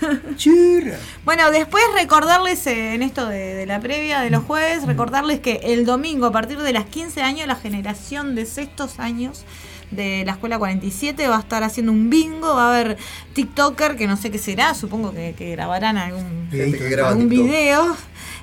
Churra. 0.36 0.96
Bueno, 1.24 1.50
después 1.50 1.84
recordarles 1.94 2.66
eh, 2.66 2.94
en 2.94 3.02
esto 3.02 3.26
de, 3.26 3.54
de 3.54 3.66
la 3.66 3.80
previa 3.80 4.20
de 4.20 4.30
los 4.30 4.44
jueves, 4.44 4.86
recordarles 4.86 5.40
que 5.40 5.60
el 5.62 5.84
domingo 5.84 6.26
a 6.26 6.32
partir 6.32 6.58
de 6.58 6.72
las 6.72 6.86
15 6.86 7.22
años 7.22 7.46
la 7.46 7.56
generación 7.56 8.34
de 8.34 8.46
sextos 8.46 8.98
años 8.98 9.44
de 9.90 10.24
la 10.24 10.32
escuela 10.32 10.58
47 10.58 11.28
va 11.28 11.36
a 11.36 11.40
estar 11.40 11.62
haciendo 11.62 11.92
un 11.92 12.10
bingo, 12.10 12.54
va 12.54 12.66
a 12.66 12.74
haber 12.74 12.96
TikToker 13.34 13.96
que 13.96 14.06
no 14.06 14.16
sé 14.16 14.30
qué 14.30 14.38
será, 14.38 14.74
supongo 14.74 15.12
que, 15.12 15.34
que 15.36 15.50
grabarán 15.52 15.98
algún, 15.98 16.48
Gente 16.50 16.78
que 16.78 16.88
graba 16.88 17.10
algún 17.10 17.28
video. 17.28 17.96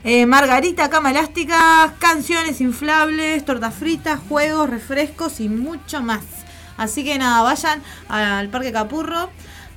Eh, 0.03 0.25
Margarita, 0.25 0.89
cama 0.89 1.11
elástica, 1.11 1.95
canciones 1.99 2.61
inflables, 2.61 3.43
tortas 3.43 3.73
fritas, 3.73 4.19
juegos, 4.29 4.69
refrescos 4.69 5.39
y 5.39 5.49
mucho 5.49 6.01
más. 6.01 6.23
Así 6.77 7.03
que 7.03 7.17
nada, 7.17 7.41
vayan 7.41 7.81
al 8.07 8.49
Parque 8.49 8.71
Capurro, 8.71 9.29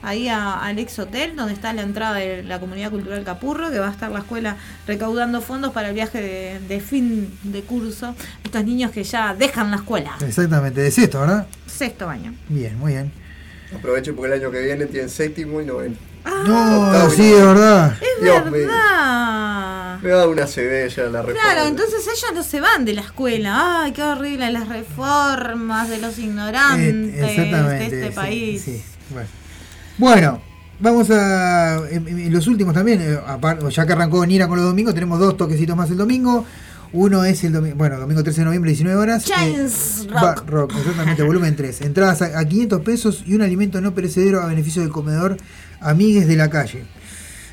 ahí 0.02 0.28
a- 0.28 0.54
al 0.60 0.78
ex 0.78 0.98
hotel, 0.98 1.36
donde 1.36 1.52
está 1.54 1.72
la 1.72 1.82
entrada 1.82 2.14
de 2.16 2.42
la 2.42 2.58
comunidad 2.60 2.90
cultural 2.90 3.22
Capurro, 3.24 3.70
que 3.70 3.78
va 3.78 3.88
a 3.88 3.92
estar 3.92 4.10
la 4.10 4.20
escuela 4.20 4.56
recaudando 4.86 5.40
fondos 5.40 5.72
para 5.72 5.88
el 5.88 5.94
viaje 5.94 6.20
de, 6.20 6.60
de 6.68 6.80
fin 6.80 7.30
de 7.42 7.62
curso. 7.62 8.14
Estos 8.44 8.64
niños 8.64 8.90
que 8.90 9.04
ya 9.04 9.34
dejan 9.34 9.70
la 9.70 9.76
escuela. 9.76 10.16
Exactamente, 10.26 10.80
de 10.80 10.90
sexto, 10.90 11.20
¿verdad? 11.20 11.46
Sexto 11.66 12.08
año. 12.08 12.34
Bien, 12.48 12.78
muy 12.78 12.92
bien. 12.92 13.12
Aprovechen 13.76 14.16
porque 14.16 14.34
el 14.34 14.40
año 14.40 14.50
que 14.50 14.60
viene 14.62 14.86
tienen 14.86 15.08
séptimo 15.08 15.60
y 15.60 15.64
noveno. 15.66 15.94
No, 16.24 16.86
Octavo 16.86 17.12
y 17.12 17.16
sí, 17.16 17.22
de 17.30 17.44
verdad. 17.44 17.96
Dios 18.20 18.44
mío. 18.46 18.66
¿Verdad? 18.66 19.98
Me 20.02 20.08
da 20.10 20.26
una 20.28 20.44
ya 20.46 20.62
la 21.04 21.22
reforma. 21.22 21.32
Claro, 21.32 21.68
entonces 21.68 22.02
ellos 22.06 22.32
no 22.34 22.42
se 22.42 22.60
van 22.60 22.84
de 22.84 22.94
la 22.94 23.02
escuela. 23.02 23.82
Ay, 23.82 23.92
qué 23.92 24.02
horrible 24.02 24.50
las 24.50 24.68
reformas 24.68 25.88
de 25.88 25.98
los 25.98 26.18
ignorantes 26.18 27.14
Eh, 27.14 27.20
de 27.20 27.84
este 27.84 28.08
sí, 28.08 28.14
país. 28.14 28.62
sí, 28.62 28.82
bueno. 29.10 29.28
Bueno, 30.00 30.40
vamos 30.80 31.10
a. 31.10 31.78
Los 32.30 32.46
últimos 32.46 32.72
también, 32.74 33.00
eh, 33.02 33.18
ya 33.70 33.86
que 33.86 33.92
arrancó 33.92 34.24
Nira 34.24 34.48
con 34.48 34.56
los 34.56 34.64
domingos, 34.66 34.94
tenemos 34.94 35.18
dos 35.18 35.36
toquecitos 35.36 35.76
más 35.76 35.90
el 35.90 35.98
domingo. 35.98 36.46
Uno 36.92 37.22
es 37.24 37.44
el 37.44 37.52
domingo, 37.52 37.76
bueno, 37.76 38.00
domingo 38.00 38.22
13 38.24 38.40
de 38.40 38.44
noviembre, 38.46 38.70
19 38.70 38.98
horas. 38.98 39.24
Chains 39.24 40.06
eh, 40.06 40.08
Rock. 40.10 40.20
Bar 40.22 40.46
Rock, 40.46 40.72
exactamente, 40.78 41.22
volumen 41.22 41.54
3. 41.54 41.82
Entradas 41.82 42.22
a, 42.22 42.38
a 42.38 42.44
500 42.44 42.80
pesos 42.80 43.22
y 43.26 43.34
un 43.34 43.42
alimento 43.42 43.80
no 43.80 43.94
perecedero 43.94 44.40
a 44.40 44.46
beneficio 44.46 44.82
del 44.82 44.90
comedor 44.90 45.36
Amigues 45.80 46.26
de 46.26 46.36
la 46.36 46.48
Calle. 46.50 46.84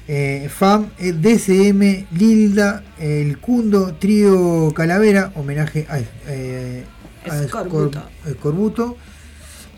Eh, 0.08 0.50
FAM, 0.50 0.88
DCM, 0.98 2.08
Lilda, 2.18 2.82
El 2.98 3.40
Cundo, 3.40 3.94
Trío 3.96 4.72
Calavera, 4.74 5.32
homenaje 5.36 5.86
a, 5.90 6.00
eh, 6.30 6.86
a 7.30 7.44
Escorbuto. 7.44 8.00
Escor- 8.00 8.32
Escorbuto. 8.32 8.98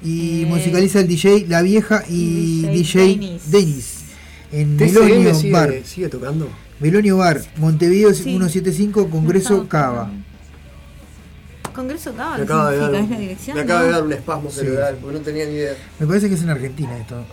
Y 0.04 0.44
Eh, 0.44 0.46
musicaliza 0.46 1.00
el 1.02 1.08
DJ 1.08 1.46
La 1.48 1.62
Vieja 1.62 2.04
y 2.08 2.62
DJ 2.68 3.06
DJ 3.18 3.40
Denis. 3.48 3.96
En 4.52 4.76
Melonio 4.78 5.36
sigue, 5.36 5.52
Bar. 5.54 5.74
sigue 5.84 6.10
tocando. 6.10 6.50
Melonio 6.80 7.18
Bar, 7.18 7.42
Montevideo 7.58 8.14
Sí. 8.14 8.24
175, 8.24 9.10
Congreso 9.10 9.58
No, 9.58 9.68
Cava. 9.70 10.12
Congreso 11.76 12.14
Cava, 12.14 12.32
Me 12.32 12.38
¿qué 12.38 12.44
acaba, 12.44 12.72
de 12.72 12.78
significa? 12.78 12.92
dar, 12.98 13.04
¿Es 13.04 13.10
la 13.10 13.18
dirección? 13.20 13.56
me 13.58 13.62
acaba 13.64 13.80
¿no? 13.82 13.86
de 13.86 13.92
dar 13.92 14.04
un 14.04 14.14
espasmo 14.14 14.50
Sí. 14.50 14.60
cerebral 14.60 14.98
porque 15.02 15.18
no 15.20 15.24
tenía 15.24 15.46
ni 15.46 15.52
idea. 15.54 15.74
Me 16.00 16.08
parece 16.08 16.30
que 16.30 16.36
es 16.36 16.42
en 16.44 16.50
Argentina 16.50 16.98
esto. 16.98 17.26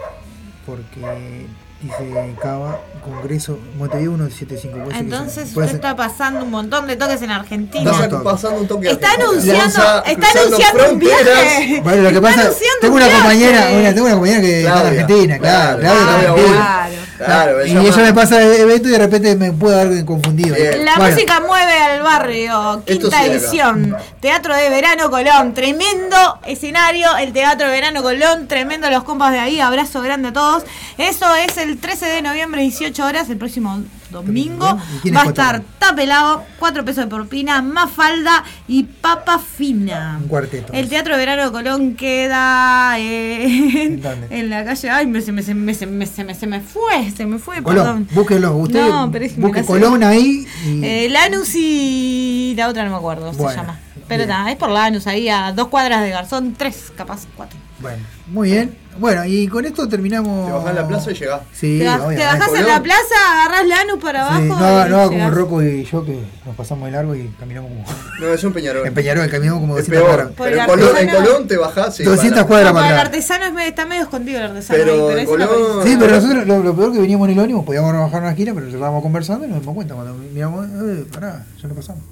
Porque 0.66 1.46
dice 1.87 2.34
Cava, 2.41 2.80
Congreso, 3.05 3.59
Montevideo 3.78 4.16
175. 4.16 4.78
puede 4.78 4.87
ser 4.87 4.93
que 4.95 4.99
Entonces 5.14 5.49
usted 5.57 5.74
está 5.76 5.97
pasando 5.97 6.45
un 6.45 6.51
montón 6.51 6.87
de 6.87 6.97
toques 6.97 7.22
en 7.22 7.30
Argentina. 7.30 7.91
Está 7.91 8.22
pasando 8.22 8.61
un 8.61 8.68
toque 8.68 8.91
Está 8.91 9.12
anunciando, 9.12 9.62
Lanza- 9.64 10.03
está 10.07 10.26
anunciando 10.30 10.91
un 10.93 10.99
viaje. 10.99 11.80
Bueno, 11.82 12.03
lo 12.03 12.09
que 12.11 12.16
Está 12.16 12.20
pasa 12.28 12.51
tengo 12.80 12.97
un 12.97 13.03
una 13.03 13.11
compañera, 13.12 13.68
una, 13.78 13.95
tengo 13.95 14.07
una 14.07 14.14
compañera 14.14 14.41
que 14.41 14.59
está 14.64 14.80
en 14.80 14.87
Argentina, 14.87 15.39
claro, 15.39 15.78
claro, 15.78 17.66
y 17.66 17.74
va- 17.74 17.97
me 17.97 18.12
pasa 18.14 18.43
el 18.43 18.61
evento 18.61 18.89
y 18.89 18.93
de 18.93 18.99
repente 18.99 19.37
me 19.37 19.53
puede 19.53 19.76
dar 19.97 20.05
confundido. 20.05 20.55
Bien. 20.55 20.84
La 20.84 20.97
Bueno, 20.97 21.14
música 21.14 21.41
mueve 21.41 21.72
al 21.78 22.03
barrio, 22.03 22.82
quinta 22.87 23.09
sí 23.09 23.14
acá. 23.16 23.26
edición, 23.26 23.97
Teatro 24.20 24.55
de 24.55 24.68
Verano 24.68 25.11
Colón, 25.11 25.55
tremendo 25.55 26.16
escenario, 26.47 27.16
el 27.18 27.32
Teatro 27.32 27.66
de 27.66 27.72
Verano 27.72 28.03
Colón, 28.03 28.49
tremendo 28.49 28.91
los 28.91 29.05
compas 29.05 29.32
de 29.32 29.39
ahí, 29.39 29.61
abrazo 29.61 30.03
grande 30.03 30.28
a 30.28 30.32
todos. 30.32 30.64
Eso 30.99 31.34
es 31.37 31.57
el 31.59 31.76
13 31.79 32.07
de 32.07 32.22
noviembre, 32.22 32.62
18 32.62 33.05
horas, 33.05 33.29
el 33.31 33.37
próximo 33.37 33.81
domingo. 34.11 34.79
¿Y 34.99 35.01
quién 35.01 35.14
Va 35.16 35.20
a 35.20 35.22
es 35.24 35.29
estar 35.31 35.62
tapelado, 35.79 36.45
4 36.59 36.85
pesos 36.85 37.05
de 37.05 37.11
propina, 37.11 37.61
más 37.62 37.91
falda 37.91 38.45
y 38.68 38.85
papa 38.85 39.39
fina. 39.39 40.18
Un 40.22 40.29
cuarteto. 40.29 40.72
El 40.72 40.89
Teatro 40.89 41.14
de 41.16 41.18
Verano 41.27 41.53
Colón 41.53 41.95
queda 41.95 42.99
eh, 42.99 43.45
¿En 43.85 44.03
en 44.31 44.51
la 44.51 44.64
calle. 44.64 44.91
Ay, 44.91 45.07
me, 45.07 45.20
se, 45.20 45.33
me, 45.33 45.43
se, 45.43 45.55
me, 45.55 45.74
se, 45.74 45.87
me, 45.87 46.07
se 46.07 46.24
me- 46.24 46.35
se 46.35 46.47
me 46.47 46.61
fue, 46.61 47.11
se 47.16 47.27
me 47.27 47.39
fue, 47.39 47.62
Colón, 47.62 47.85
perdón. 47.85 48.09
búsquenlo, 48.12 48.57
usted 48.57 48.89
No, 48.89 49.11
pero 49.11 49.24
es 49.24 49.37
busque. 49.37 49.64
Colón 49.64 50.03
ahí 50.05 50.47
y 50.64 50.85
Eh, 50.85 51.09
Lanús 51.11 51.53
y 51.55 52.55
la 52.57 52.68
otra 52.68 52.85
no 52.85 52.91
me 52.91 52.97
acuerdo, 52.97 53.33
Bueno, 53.33 53.51
se 53.51 53.57
llama. 53.57 53.79
Pero 54.09 54.24
nada, 54.27 54.51
es 54.51 54.57
por 54.57 54.70
Lanús, 54.70 55.07
ahí 55.09 55.29
a 55.29 55.53
dos 55.53 55.68
cuadras 55.68 56.03
de 56.03 56.11
Garzón, 56.11 56.55
tres, 56.57 56.93
capaz, 56.97 57.27
cuatro. 57.37 57.59
Bueno, 57.91 58.05
muy 58.28 58.51
bien. 58.51 58.76
Bueno, 58.99 59.26
y 59.26 59.47
con 59.49 59.62
esto 59.66 59.87
terminamos. 59.87 60.47
Te 60.47 60.53
bajás 60.53 60.70
en 60.70 60.76
la 60.76 60.89
plaza 60.89 61.11
y 61.11 61.14
llegás. 61.14 61.41
Sí, 61.53 61.78
te, 61.80 61.87
baj- 61.87 62.16
te 62.16 62.24
bajás 62.24 62.55
en 62.55 62.66
la 62.66 62.82
plaza, 62.82 63.14
agarrás 63.32 63.66
Lanús 63.68 64.03
para 64.03 64.22
abajo. 64.26 64.41
Sí, 64.41 64.49
no, 64.49 64.87
y 64.87 64.91
no 64.91 65.09
como. 65.09 65.30
Rocco 65.30 65.62
y 65.62 65.84
yo 65.84 66.03
que 66.03 66.18
nos 66.47 66.57
pasamos 66.57 66.87
de 66.87 66.93
largo 66.93 67.14
y 67.14 67.28
caminamos 67.39 67.70
como. 67.72 67.84
No, 68.20 68.32
es 68.32 68.43
un 68.43 68.55
Peñarol. 68.55 68.87
En 68.87 68.95
Peñarol 68.95 69.28
caminamos 69.28 69.61
como 69.61 69.76
Es 69.76 69.87
200 69.87 70.09
peor. 70.16 70.34
cuadras. 70.34 70.37
Pero 70.39 70.57
en 70.57 70.61
el 70.62 70.66
Colón, 70.66 70.97
en 70.97 71.09
artesano- 71.11 71.24
Colón 71.26 71.49
te 71.49 71.57
bajás. 71.59 72.01
y 72.01 72.05
200 72.05 72.30
para- 72.32 72.47
cuadras 72.47 72.72
para 72.72 72.87
el 72.87 72.93
atrás. 72.95 73.07
artesano 73.07 73.45
es 73.45 73.53
medio- 73.53 73.68
está 73.68 73.84
medio 73.84 74.03
escondido 74.05 74.39
el 74.39 74.45
artesano. 74.47 74.78
Pero 74.82 75.09
ahí, 75.11 75.26
Colón-. 75.26 75.49
Sí, 75.84 75.97
pero 76.01 76.14
nosotros 76.14 76.47
lo, 76.47 76.62
lo 76.62 76.74
peor 76.74 76.93
que 76.95 76.99
veníamos 77.01 77.28
en 77.28 77.34
el 77.34 77.39
ónibus, 77.45 77.64
podíamos 77.66 77.93
bajar 77.93 78.20
una 78.22 78.30
esquina, 78.30 78.55
pero 78.55 78.64
nos 78.64 78.74
estábamos 78.74 79.03
conversando 79.03 79.45
y 79.45 79.49
nos 79.51 79.61
dimos 79.61 79.74
cuenta 79.74 79.95
cuando 79.95 80.14
miramos, 80.14 80.66
eh, 80.66 81.05
pará, 81.12 81.45
ya 81.61 81.68
lo 81.68 81.74
pasamos. 81.74 82.03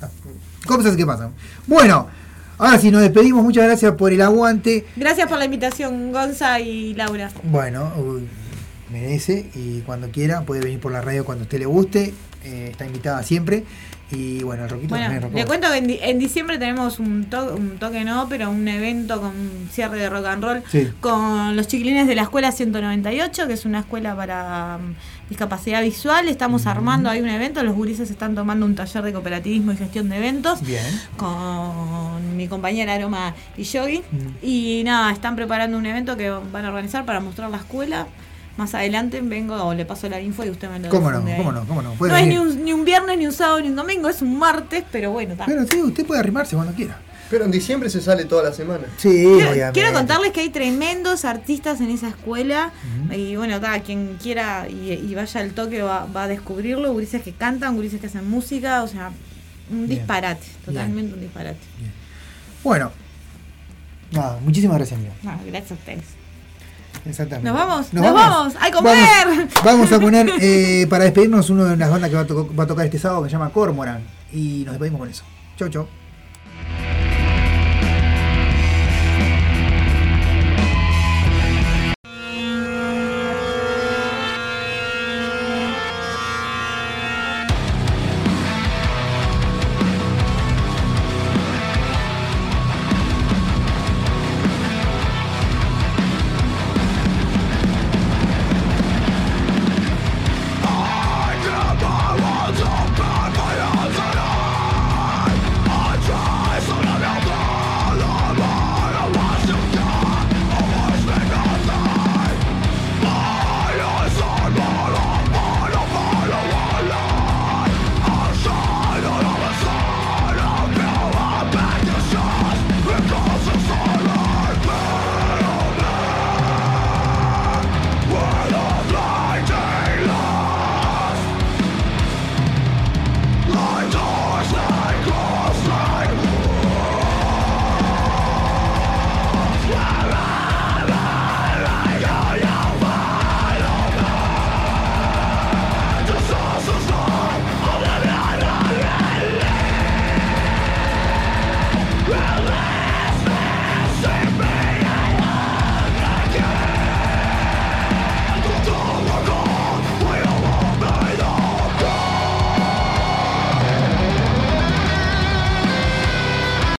Ah, 0.00 0.08
Cosas 0.66 0.96
que 0.96 1.04
pasan. 1.06 1.32
Bueno, 1.66 2.08
ahora 2.58 2.78
sí 2.78 2.90
nos 2.90 3.02
despedimos, 3.02 3.42
muchas 3.44 3.64
gracias 3.64 3.92
por 3.94 4.12
el 4.12 4.20
aguante. 4.22 4.84
Gracias 4.96 5.28
por 5.28 5.38
la 5.38 5.44
invitación, 5.44 6.12
Gonza 6.12 6.60
y 6.60 6.94
Laura. 6.94 7.30
Bueno, 7.44 7.92
merece 8.90 9.50
y 9.54 9.80
cuando 9.80 10.10
quiera 10.10 10.42
puede 10.42 10.62
venir 10.62 10.80
por 10.80 10.92
la 10.92 11.00
radio 11.00 11.24
cuando 11.24 11.42
a 11.42 11.46
usted 11.46 11.58
le 11.58 11.66
guste, 11.66 12.14
eh, 12.44 12.68
está 12.70 12.86
invitada 12.86 13.22
siempre. 13.22 13.64
Y 14.12 14.44
bueno, 14.44 14.62
el 14.62 14.70
Roquito 14.70 14.90
Bueno, 14.90 15.06
también, 15.20 15.34
le 15.34 15.44
cuento 15.46 15.68
que 15.68 15.78
en, 15.78 15.86
di- 15.88 15.98
en 16.00 16.20
diciembre 16.20 16.58
tenemos 16.58 17.00
un, 17.00 17.24
to- 17.24 17.56
un 17.56 17.76
toque 17.78 18.04
no, 18.04 18.28
pero 18.28 18.48
un 18.50 18.68
evento 18.68 19.20
con 19.20 19.32
cierre 19.72 19.98
de 19.98 20.08
rock 20.08 20.26
and 20.26 20.44
roll 20.44 20.62
Sí. 20.70 20.88
con 21.00 21.56
los 21.56 21.66
chiquilines 21.66 22.06
de 22.06 22.14
la 22.14 22.22
escuela 22.22 22.52
198, 22.52 23.48
que 23.48 23.54
es 23.54 23.64
una 23.64 23.80
escuela 23.80 24.14
para 24.14 24.78
discapacidad 25.28 25.82
visual. 25.82 26.28
Estamos 26.28 26.66
armando 26.66 27.10
ahí 27.10 27.20
un 27.20 27.28
evento, 27.28 27.62
los 27.62 27.74
gurises 27.74 28.10
están 28.10 28.34
tomando 28.34 28.66
un 28.66 28.74
taller 28.74 29.02
de 29.02 29.12
cooperativismo 29.12 29.72
y 29.72 29.76
gestión 29.76 30.08
de 30.08 30.16
eventos 30.16 30.62
Bien. 30.62 30.84
con 31.16 32.36
mi 32.36 32.48
compañera 32.48 32.94
Aroma 32.94 33.34
y 33.56 33.64
Yogi. 33.64 34.02
Y 34.42 34.82
nada, 34.84 35.12
están 35.12 35.36
preparando 35.36 35.76
un 35.76 35.86
evento 35.86 36.16
que 36.16 36.30
van 36.30 36.64
a 36.64 36.68
organizar 36.68 37.04
para 37.04 37.20
mostrar 37.20 37.50
la 37.50 37.58
escuela. 37.58 38.06
Más 38.56 38.74
adelante 38.74 39.20
vengo 39.20 39.54
o 39.54 39.74
le 39.74 39.84
paso 39.84 40.08
la 40.08 40.18
info 40.18 40.42
y 40.42 40.48
usted 40.48 40.70
me 40.70 40.78
lo 40.78 40.88
¿Cómo 40.88 41.10
no? 41.10 41.20
¿Cómo 41.20 41.52
no? 41.52 41.66
¿Cómo 41.66 41.82
no? 41.82 41.94
No 41.94 42.16
es 42.16 42.26
ni 42.26 42.38
un, 42.38 42.64
ni 42.64 42.72
un 42.72 42.86
viernes, 42.86 43.18
ni 43.18 43.26
un 43.26 43.32
sábado, 43.32 43.60
ni 43.60 43.68
un 43.68 43.76
domingo, 43.76 44.08
es 44.08 44.22
un 44.22 44.38
martes, 44.38 44.82
pero 44.90 45.10
bueno, 45.10 45.32
está. 45.32 45.44
Pero 45.44 45.66
sí, 45.66 45.82
usted 45.82 46.06
puede 46.06 46.20
arrimarse 46.20 46.56
cuando 46.56 46.72
quiera. 46.72 46.98
Pero 47.30 47.44
en 47.44 47.50
diciembre 47.50 47.90
se 47.90 48.00
sale 48.00 48.24
toda 48.24 48.42
la 48.44 48.52
semana. 48.52 48.84
Sí, 48.98 49.24
Quiero, 49.38 49.72
quiero 49.72 49.92
contarles 49.92 50.32
que 50.32 50.40
hay 50.40 50.50
tremendos 50.50 51.24
artistas 51.24 51.80
en 51.80 51.90
esa 51.90 52.08
escuela 52.08 52.72
y 53.12 53.34
bueno, 53.36 53.60
cada 53.60 53.80
quien 53.80 54.16
quiera 54.22 54.68
y, 54.68 54.92
y 54.92 55.14
vaya 55.14 55.40
al 55.40 55.50
toque 55.52 55.82
va, 55.82 56.06
va 56.06 56.24
a 56.24 56.28
descubrirlo, 56.28 56.92
gurises 56.92 57.22
que 57.22 57.32
cantan, 57.32 57.74
gurises 57.74 58.00
que 58.00 58.06
hacen 58.06 58.28
música, 58.30 58.82
o 58.82 58.88
sea, 58.88 59.10
un 59.70 59.86
Bien. 59.86 59.98
disparate, 60.00 60.46
totalmente 60.64 61.14
un 61.14 61.20
disparate. 61.20 61.58
Bueno, 62.62 62.92
nada, 64.12 64.38
muchísimas 64.42 64.76
gracias, 64.76 64.98
amigo. 64.98 65.14
No, 65.22 65.38
gracias 65.46 65.72
a 65.72 65.74
ustedes. 65.74 66.04
Exactamente. 67.04 67.48
Nos 67.48 67.56
vamos, 67.58 67.92
nos 67.92 68.12
vamos, 68.12 68.54
¡a 68.60 68.70
comer! 68.72 68.98
Vamos, 69.26 69.54
vamos 69.64 69.92
a 69.92 70.00
poner 70.00 70.30
eh, 70.40 70.86
para 70.88 71.04
despedirnos 71.04 71.50
una 71.50 71.64
de 71.64 71.76
las 71.76 71.90
bandas 71.90 72.10
que 72.10 72.16
va 72.16 72.22
a, 72.22 72.26
to- 72.26 72.50
va 72.54 72.64
a 72.64 72.66
tocar 72.66 72.84
este 72.86 72.98
sábado 72.98 73.22
que 73.22 73.28
se 73.28 73.32
llama 73.34 73.50
Cormoran. 73.50 74.00
Y 74.32 74.62
nos 74.64 74.72
despedimos 74.74 74.98
con 75.00 75.08
eso. 75.08 75.22
Chau, 75.56 75.68
chau. 75.68 75.86